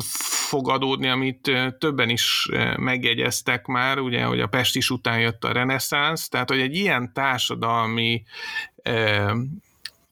[0.47, 6.29] fog adódni, amit többen is megjegyeztek már, ugye, hogy a Pestis után jött a reneszánsz,
[6.29, 8.23] tehát hogy egy ilyen társadalmi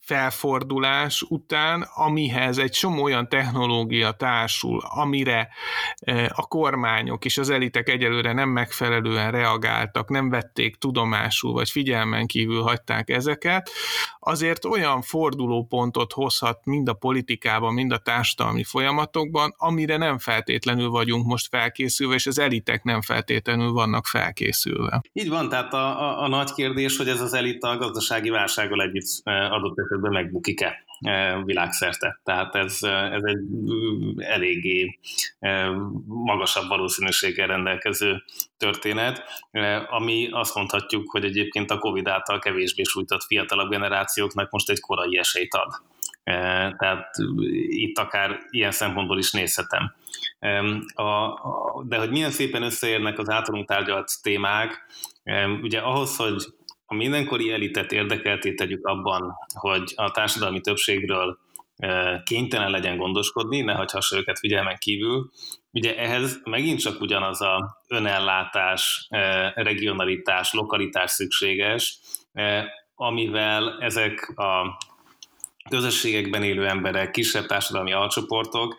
[0.06, 5.50] felfordulás után, amihez egy csomó olyan technológia társul, amire
[6.00, 12.26] e, a kormányok és az elitek egyelőre nem megfelelően reagáltak, nem vették tudomásul, vagy figyelmen
[12.26, 13.70] kívül hagyták ezeket,
[14.20, 21.26] azért olyan fordulópontot hozhat mind a politikában, mind a társadalmi folyamatokban, amire nem feltétlenül vagyunk
[21.26, 25.02] most felkészülve, és az elitek nem feltétlenül vannak felkészülve.
[25.14, 28.82] Így van, tehát a, a, a nagy kérdés, hogy ez az elita a gazdasági válsággal
[28.82, 32.20] együtt e, adott megbukik-e e, világszerte.
[32.24, 32.78] Tehát ez,
[33.12, 33.40] ez egy
[34.18, 35.00] eléggé
[35.40, 35.70] e,
[36.06, 38.24] magasabb valószínűséggel rendelkező
[38.58, 44.70] történet, e, ami azt mondhatjuk, hogy egyébként a Covid által kevésbé sújtott fiatalabb generációknak most
[44.70, 45.82] egy korai esélyt ad.
[46.78, 47.16] Tehát
[47.68, 49.94] itt akár ilyen szempontból is nézhetem.
[51.84, 54.86] de hogy milyen szépen összeérnek az általunk tárgyalt témák,
[55.62, 56.44] ugye ahhoz, hogy
[56.94, 61.38] a mindenkori elitet érdekelté tegyük abban, hogy a társadalmi többségről
[62.24, 65.30] kénytelen legyen gondoskodni, ne hagyhassa őket figyelmen kívül.
[65.72, 69.08] Ugye ehhez megint csak ugyanaz a önellátás,
[69.54, 72.00] regionalitás, lokalitás szükséges,
[72.96, 74.78] amivel ezek a
[75.70, 78.76] közösségekben élő emberek, kisebb társadalmi alcsoportok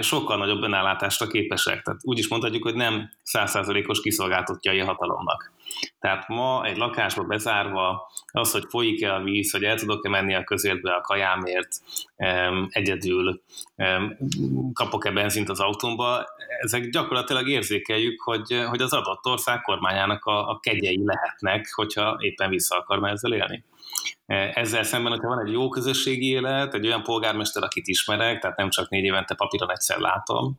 [0.00, 1.82] sokkal nagyobb önállátásra képesek.
[1.82, 5.54] Tehát úgy is mondhatjuk, hogy nem százszázalékos kiszolgáltottjai a hatalomnak.
[5.98, 10.44] Tehát ma egy lakásba bezárva az, hogy folyik-e a víz, hogy el tudok-e menni a
[10.44, 11.68] közértbe a kajámért
[12.68, 13.42] egyedül,
[14.72, 16.24] kapok-e benzint az autómba,
[16.60, 22.50] ezek gyakorlatilag érzékeljük, hogy, hogy az adott ország kormányának a, a kegyei lehetnek, hogyha éppen
[22.50, 23.64] vissza akar ezzel élni.
[24.26, 28.70] Ezzel szemben, hogyha van egy jó közösségi élet, egy olyan polgármester, akit ismerek, tehát nem
[28.70, 30.58] csak négy évente papíron egyszer látom,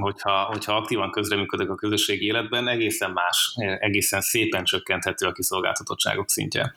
[0.00, 6.74] hogyha, hogyha aktívan közreműködök a közösségi életben, egészen más, egészen szépen csökkenthető a kiszolgáltatottságok szintje.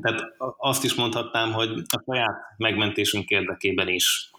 [0.00, 0.22] Tehát
[0.56, 4.30] azt is mondhatnám, hogy a saját megmentésünk érdekében is,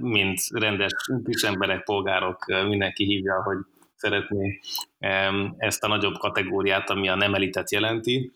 [0.00, 0.92] mint rendes
[1.24, 3.56] kis emberek, polgárok, mindenki hívja, hogy
[3.94, 4.60] szeretné
[5.56, 8.32] ezt a nagyobb kategóriát, ami a nem elitet jelenti,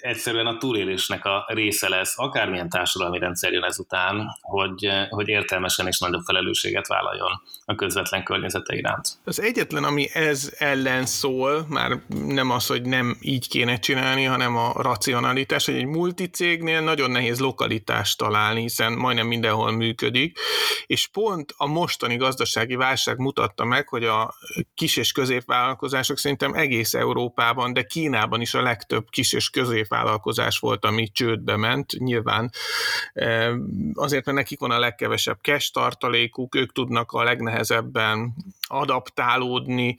[0.00, 5.98] egyszerűen a túlélésnek a része lesz, akármilyen társadalmi rendszer jön ezután, hogy, hogy értelmesen és
[5.98, 9.08] nagyobb felelősséget vállaljon a közvetlen környezete iránt.
[9.24, 14.56] Az egyetlen, ami ez ellen szól, már nem az, hogy nem így kéne csinálni, hanem
[14.56, 20.38] a racionalitás, hogy egy multicégnél nagyon nehéz lokalitást találni, hiszen majdnem mindenhol működik,
[20.86, 24.34] és pont a mostani gazdasági válság mutatta meg, hogy a
[24.74, 30.58] kis és középvállalkozások szerintem egész Európában, de Kínában is a legtöbb legtöbb kis és középvállalkozás
[30.58, 32.50] volt, ami csődbe ment, nyilván
[33.94, 38.34] azért, mert nekik van a legkevesebb cash tartalékuk, ők tudnak a legnehezebben
[38.68, 39.96] adaptálódni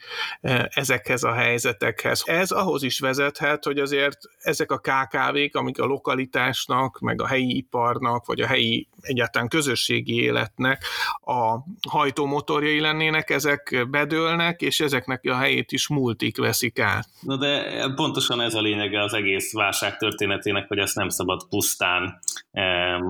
[0.69, 2.23] ezekhez a helyzetekhez.
[2.25, 7.57] Ez ahhoz is vezethet, hogy azért ezek a KKV-k, amik a lokalitásnak, meg a helyi
[7.57, 10.83] iparnak, vagy a helyi egyáltalán közösségi életnek
[11.21, 11.57] a
[11.89, 17.07] hajtómotorjai lennének, ezek bedőlnek, és ezeknek a helyét is multik veszik át.
[17.19, 17.63] Na de
[17.95, 22.19] pontosan ez a lényege az egész válság történetének, hogy ezt nem szabad pusztán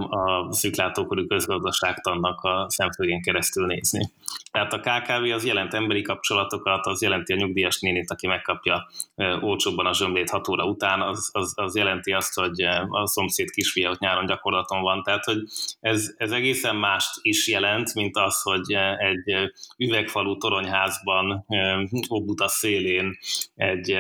[0.09, 4.09] a szűklátókorú közgazdaságtannak a szemszögén keresztül nézni.
[4.51, 8.87] Tehát a KKV az jelent emberi kapcsolatokat, az jelenti a nyugdíjas nénit, aki megkapja
[9.41, 13.89] olcsóbban a zsömlét hat óra után, az, az, az jelenti azt, hogy a szomszéd kisfia
[13.89, 15.03] ott nyáron gyakorlaton van.
[15.03, 15.37] Tehát, hogy
[15.79, 21.45] ez, ez egészen mást is jelent, mint az, hogy egy üvegfalú toronyházban,
[22.11, 23.17] Óbuda szélén
[23.55, 23.97] egy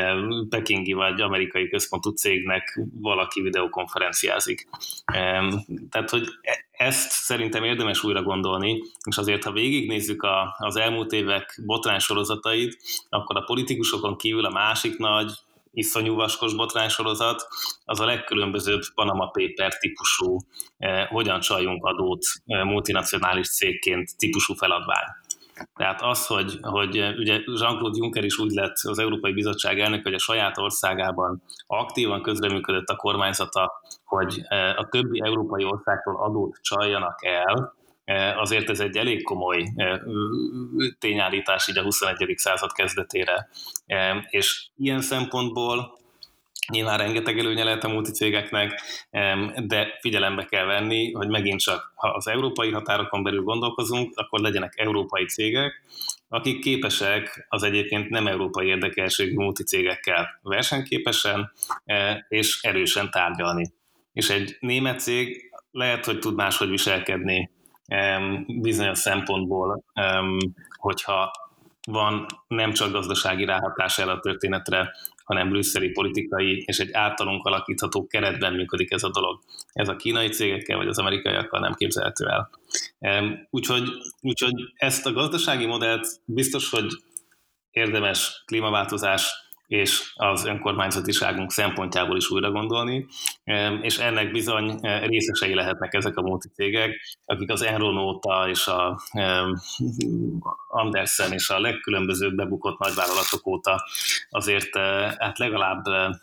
[0.49, 4.67] pekingi vagy amerikai központú cégnek valaki videokonferenciázik.
[5.89, 11.11] Tehát, hogy e, ezt szerintem érdemes újra gondolni, és azért, ha végignézzük a, az elmúlt
[11.11, 12.77] évek botrány sorozatait,
[13.09, 15.31] akkor a politikusokon kívül a másik nagy,
[15.71, 17.47] iszonyú vaskos botránysorozat,
[17.85, 20.37] az a legkülönbözőbb Panama Paper típusú,
[20.77, 25.05] eh, hogyan csaljunk adót eh, multinacionális cégként típusú feladvány.
[25.75, 30.13] Tehát az, hogy, hogy ugye Jean-Claude Juncker is úgy lett az Európai Bizottság elnök, hogy
[30.13, 37.25] a saját országában aktívan közreműködött a kormányzata, hogy e, a többi európai országtól adót csaljanak
[37.25, 39.63] el, e, azért ez egy elég komoly
[40.99, 42.33] tényállítás így a 21.
[42.37, 43.49] század kezdetére.
[44.29, 45.98] És ilyen szempontból
[46.69, 48.81] Nyilván rengeteg előnye lehet a multicégeknek,
[49.55, 54.73] de figyelembe kell venni, hogy megint csak, ha az európai határokon belül gondolkozunk, akkor legyenek
[54.75, 55.83] európai cégek,
[56.27, 61.51] akik képesek az egyébként nem európai érdekelségű multicégekkel versenyképesen
[61.85, 63.73] e, és erősen tárgyalni.
[64.13, 67.49] És egy német cég lehet, hogy tud máshogy viselkedni
[68.47, 69.83] bizonyos szempontból,
[70.75, 71.31] hogyha
[71.87, 74.91] van nem csak gazdasági ráhatás el a történetre,
[75.29, 79.39] hanem brüsszeli politikai és egy általunk alakítható keretben működik ez a dolog.
[79.73, 82.49] Ez a kínai cégekkel vagy az amerikaiakkal nem képzelhető el.
[83.49, 83.83] Úgyhogy,
[84.21, 86.87] úgyhogy ezt a gazdasági modellt biztos, hogy
[87.71, 93.05] érdemes klímaváltozás és az önkormányzatiságunk szempontjából is újra gondolni,
[93.81, 99.01] és ennek bizony e, részesei lehetnek ezek a multicégek, akik az Enron óta és a
[100.67, 103.85] Andersen és a legkülönbözőbb bebukott nagyvállalatok óta
[104.29, 106.19] azért e, hát legalább e,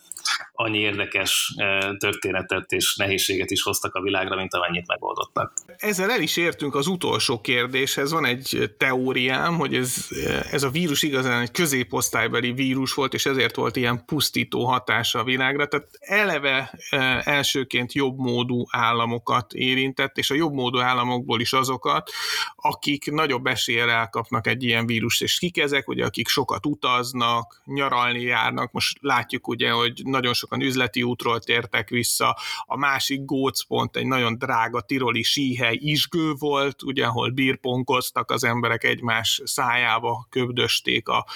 [0.53, 1.55] annyi érdekes
[1.99, 5.53] történetet és nehézséget is hoztak a világra, mint amennyit megoldottak.
[5.77, 8.13] Ezzel el is értünk az utolsó kérdéshez.
[8.13, 10.07] Van egy teóriám, hogy ez,
[10.51, 15.19] ez a vírus igazán egy középosztálybeli vírus volt, és ez azért volt ilyen pusztító hatása
[15.19, 16.79] a világra, tehát eleve
[17.25, 22.11] elsőként jobbmódú államokat érintett, és a jobbmódú államokból is azokat,
[22.57, 28.21] akik nagyobb eséllyel elkapnak egy ilyen vírust, és kik ezek, ugye, akik sokat utaznak, nyaralni
[28.21, 34.07] járnak, most látjuk ugye, hogy nagyon sokan üzleti útról tértek vissza, a másik gócpont egy
[34.07, 41.27] nagyon drága tiroli síhely Isgő volt, ugye, ahol bírponkoztak az emberek egymás szájába, köbdösték a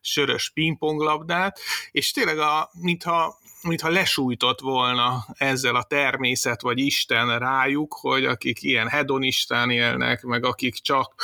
[0.00, 1.58] sörös pingponglabdát,
[1.90, 8.62] és tényleg a, mintha mintha lesújtott volna ezzel a természet vagy Isten rájuk, hogy akik
[8.62, 11.14] ilyen hedonistán élnek, meg akik csak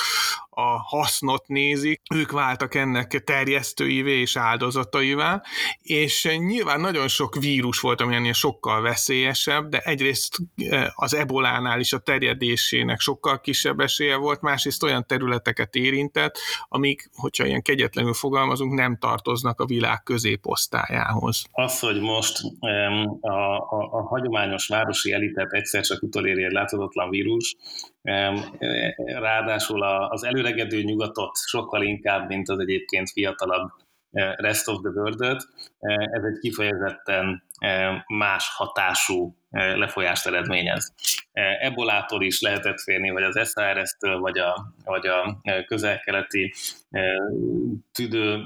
[0.54, 5.42] a hasznot nézik, ők váltak ennek terjesztőivé és áldozataivá,
[5.82, 11.80] és nyilván nagyon sok vírus volt, ami ennél sokkal veszélyesebb, de egyrészt eh, az ebolánál
[11.80, 16.38] is a terjedésének sokkal kisebb esélye volt, másrészt olyan területeket érintett,
[16.68, 21.44] amik, hogyha ilyen kegyetlenül fogalmazunk, nem tartoznak a világ középosztályához.
[21.50, 22.38] Az, hogy most
[23.20, 27.56] a, a, a hagyományos városi elitet egyszer csak utoléri egy láthatatlan vírus,
[29.04, 33.83] ráadásul az előregedő nyugatot sokkal inkább, mint az egyébként fiatalabb eh,
[34.36, 35.36] rest of the world eh,
[35.96, 37.42] ez egy kifejezetten
[38.06, 40.94] más hatású lefolyást eredményez.
[41.60, 46.54] Ebolától is lehetett férni, vagy az SARS-től, vagy a, vagy a közel-keleti
[47.92, 48.40] tüdő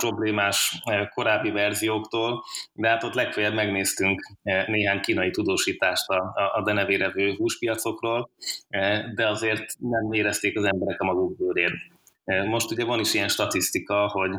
[0.00, 0.82] problémás
[1.14, 8.30] korábbi verzióktól, de hát ott legfeljebb megnéztünk néhány kínai tudósítást a, a denevérevő húspiacokról,
[9.14, 11.72] de azért nem érezték az emberek a maguk bőrén.
[12.46, 14.30] Most ugye van is ilyen statisztika, hogy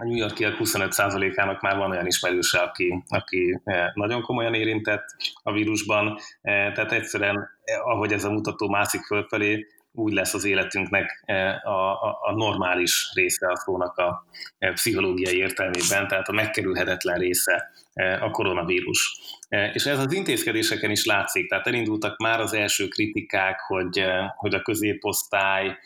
[0.00, 5.04] a New Yorkiak 25%-ának már van olyan ismerőse, aki, aki eh, nagyon komolyan érintett
[5.42, 10.44] a vírusban, eh, tehát egyszerűen, eh, ahogy ez a mutató mászik fölfelé, úgy lesz az
[10.44, 11.24] életünknek
[11.62, 14.24] a, a, a normális része a szónak a
[14.58, 17.70] pszichológiai értelmében, tehát a megkerülhetetlen része
[18.20, 19.20] a koronavírus.
[19.72, 24.04] És ez az intézkedéseken is látszik, tehát elindultak már az első kritikák, hogy,
[24.36, 25.76] hogy a középosztály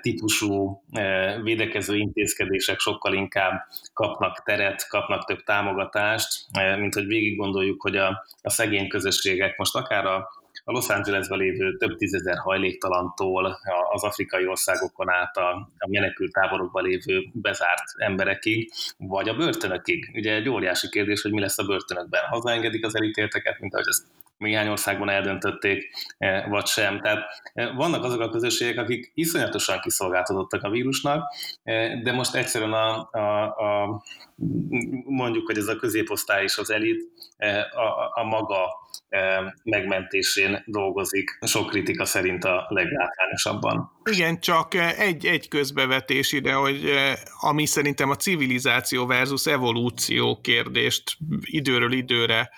[0.00, 0.82] típusú
[1.42, 3.60] védekező intézkedések sokkal inkább
[3.92, 6.46] kapnak teret, kapnak több támogatást,
[6.78, 11.38] mint hogy végig gondoljuk, hogy a, a szegény közösségek most akár a a Los Angelesben
[11.38, 13.58] lévő több tízezer hajléktalantól
[13.92, 20.10] az afrikai országokon át a, a menekült táborokban lévő bezárt emberekig, vagy a börtönökig.
[20.14, 22.22] Ugye egy óriási kérdés, hogy mi lesz a börtönökben.
[22.28, 24.04] Hazaengedik az elítélteket, mint ahogy ezt
[24.42, 27.00] néhány országban eldöntötték, e, vagy sem.
[27.00, 27.18] Tehát
[27.54, 33.08] e, vannak azok a közösségek, akik iszonyatosan kiszolgáltatottak a vírusnak, e, de most egyszerűen a,
[33.12, 34.02] a, a
[35.04, 37.10] mondjuk, hogy ez a középosztály és az elit
[37.72, 38.80] a, a maga
[39.62, 43.90] megmentésén dolgozik, sok kritika szerint a leglátványosabban.
[44.10, 46.90] Igen, csak egy, egy közbevetés ide, hogy
[47.40, 52.50] ami szerintem a civilizáció versus evolúció kérdést időről időre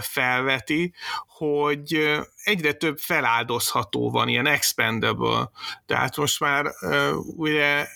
[0.00, 0.94] felveti,
[1.38, 5.50] hogy egyre több feláldozható van, ilyen expendable.
[5.86, 6.66] Tehát most már
[7.36, 7.86] ugye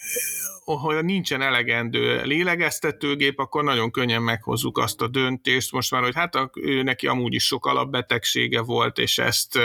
[0.65, 6.39] hogy nincsen elegendő lélegeztetőgép, akkor nagyon könnyen meghozzuk azt a döntést most már, hogy hát
[6.55, 9.59] ő neki amúgy is sok alapbetegsége volt, és ezt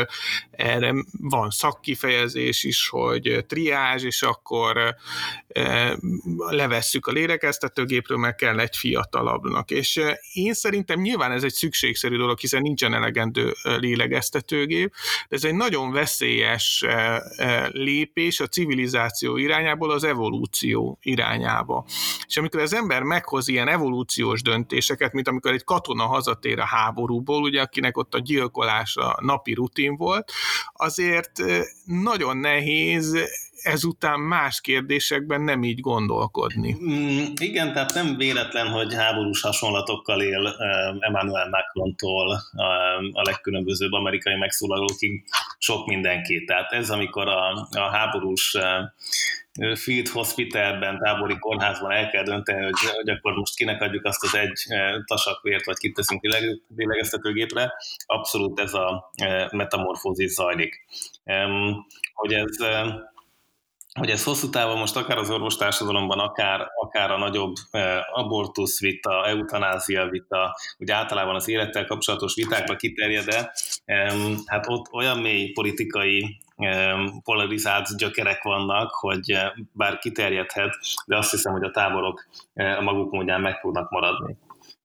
[0.51, 4.95] erre van szakkifejezés is, hogy triázs, és akkor
[6.49, 9.71] levesszük a lélegeztetőgépről, meg kell egy fiatalabbnak.
[9.71, 10.01] És
[10.33, 14.93] én szerintem nyilván ez egy szükségszerű dolog, hiszen nincsen elegendő lélegeztetőgép,
[15.29, 16.85] de ez egy nagyon veszélyes
[17.67, 21.85] lépés a civilizáció irányából az evolúció irányába.
[22.27, 27.41] És amikor az ember meghoz ilyen evolúciós döntéseket, mint amikor egy katona hazatér a háborúból,
[27.41, 30.31] ugye akinek ott a gyilkolás a napi rutin volt,
[30.73, 31.31] azért
[31.85, 33.17] nagyon nehéz
[33.61, 36.75] ezután más kérdésekben nem így gondolkodni.
[36.83, 40.55] Mm, igen, tehát nem véletlen, hogy háborús hasonlatokkal él
[40.99, 42.31] Emmanuel Macron-tól
[43.11, 45.23] a legkülönbözőbb amerikai megszólalókig
[45.57, 46.43] sok mindenki.
[46.43, 48.57] Tehát ez, amikor a, a háborús
[49.75, 54.35] Field Hospitalben, tábori kórházban el kell dönteni, hogy, hogy akkor most kinek adjuk azt az
[54.35, 54.65] egy
[55.05, 56.21] tasakvért, vagy kit teszünk
[56.75, 57.73] lélegeztetőgépre,
[58.05, 59.11] abszolút ez a
[59.51, 60.85] metamorfózis zajlik.
[62.13, 62.55] Hogy ez
[63.97, 67.53] hogy ez hosszú távon most akár az orvostársadalomban, akár, akár a nagyobb
[68.13, 73.25] abortusz vita, eutanázia vita, úgy általában az élettel kapcsolatos vitákba kiterjed
[74.45, 76.39] hát ott olyan mély politikai
[77.23, 82.81] polarizált gyökerek vannak, hogy eh, bár kiterjedhet, de azt hiszem, hogy a táborok eh, a
[82.81, 84.37] maguk módján meg fognak maradni.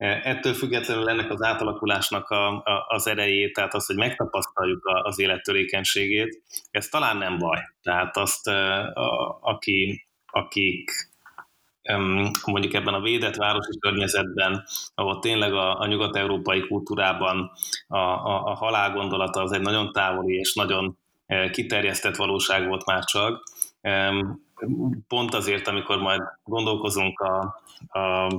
[0.03, 5.03] Eh, ettől függetlenül ennek az átalakulásnak a, a, az erejét, tehát az, hogy megtapasztaljuk a,
[5.03, 7.59] az élettörékenységét, ez talán nem baj.
[7.82, 10.90] Tehát azt, a, aki, akik
[12.44, 17.50] mondjuk ebben a védett városi környezetben, ahol tényleg a, a nyugat-európai kultúrában
[17.86, 20.98] a, a, a halál gondolata az egy nagyon távoli és nagyon
[21.50, 23.42] kiterjesztett valóság volt már csak.
[25.08, 27.62] Pont azért, amikor majd gondolkozunk a,
[27.98, 28.30] a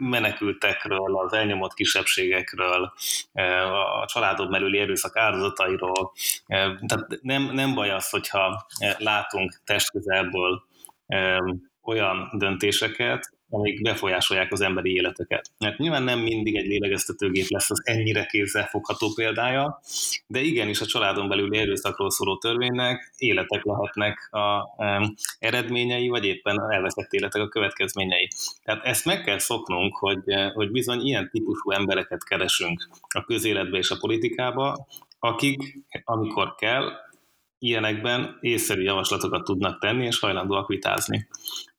[0.00, 2.92] menekültekről, az elnyomott kisebbségekről,
[4.02, 6.12] a családon belüli erőszak áldozatairól.
[6.86, 8.66] Tehát nem, nem baj az, hogyha
[8.98, 10.62] látunk testközelből
[11.82, 15.50] olyan döntéseket, amik befolyásolják az emberi életeket.
[15.58, 19.80] Mert nyilván nem mindig egy lélegeztetőgép lesz az ennyire kézzelfogható példája,
[20.26, 24.74] de igenis a családon belül erőszakról szóló törvénynek életek lehetnek a
[25.38, 28.28] eredményei, vagy éppen elveszett életek a következményei.
[28.62, 30.22] Tehát ezt meg kell szoknunk, hogy,
[30.54, 34.86] hogy bizony ilyen típusú embereket keresünk a közéletbe és a politikába,
[35.18, 36.92] akik, amikor kell,
[37.62, 41.28] ilyenekben észszerű javaslatokat tudnak tenni, és hajlandóak vitázni.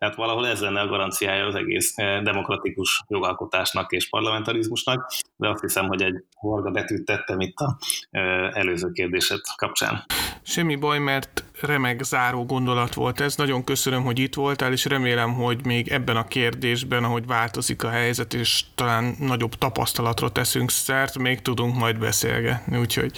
[0.02, 5.62] Tehát valahol ez lenne a garanciája az egész eh, demokratikus jogalkotásnak és parlamentarizmusnak, de azt
[5.62, 7.78] hiszem, hogy egy horga betűt tettem itt a
[8.10, 10.06] eh, előző kérdéset kapcsán.
[10.44, 13.36] Semmi baj, mert remek záró gondolat volt ez.
[13.36, 17.90] Nagyon köszönöm, hogy itt voltál, és remélem, hogy még ebben a kérdésben, ahogy változik a
[17.90, 22.78] helyzet, és talán nagyobb tapasztalatra teszünk szert, még tudunk majd beszélgetni.
[22.78, 23.12] Úgyhogy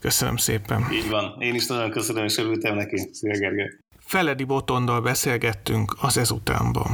[0.00, 0.86] köszönöm szépen.
[0.92, 1.40] Így van.
[1.40, 3.08] Én is nagyon köszönöm, és örültem neki.
[3.12, 3.85] Szia, Gergely.
[4.06, 6.90] Feledi Botondal beszélgettünk az ezutánban.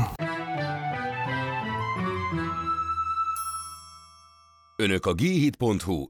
[4.77, 5.23] Önök a g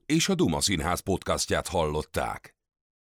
[0.07, 2.52] és a Duma Színház podcastját hallották.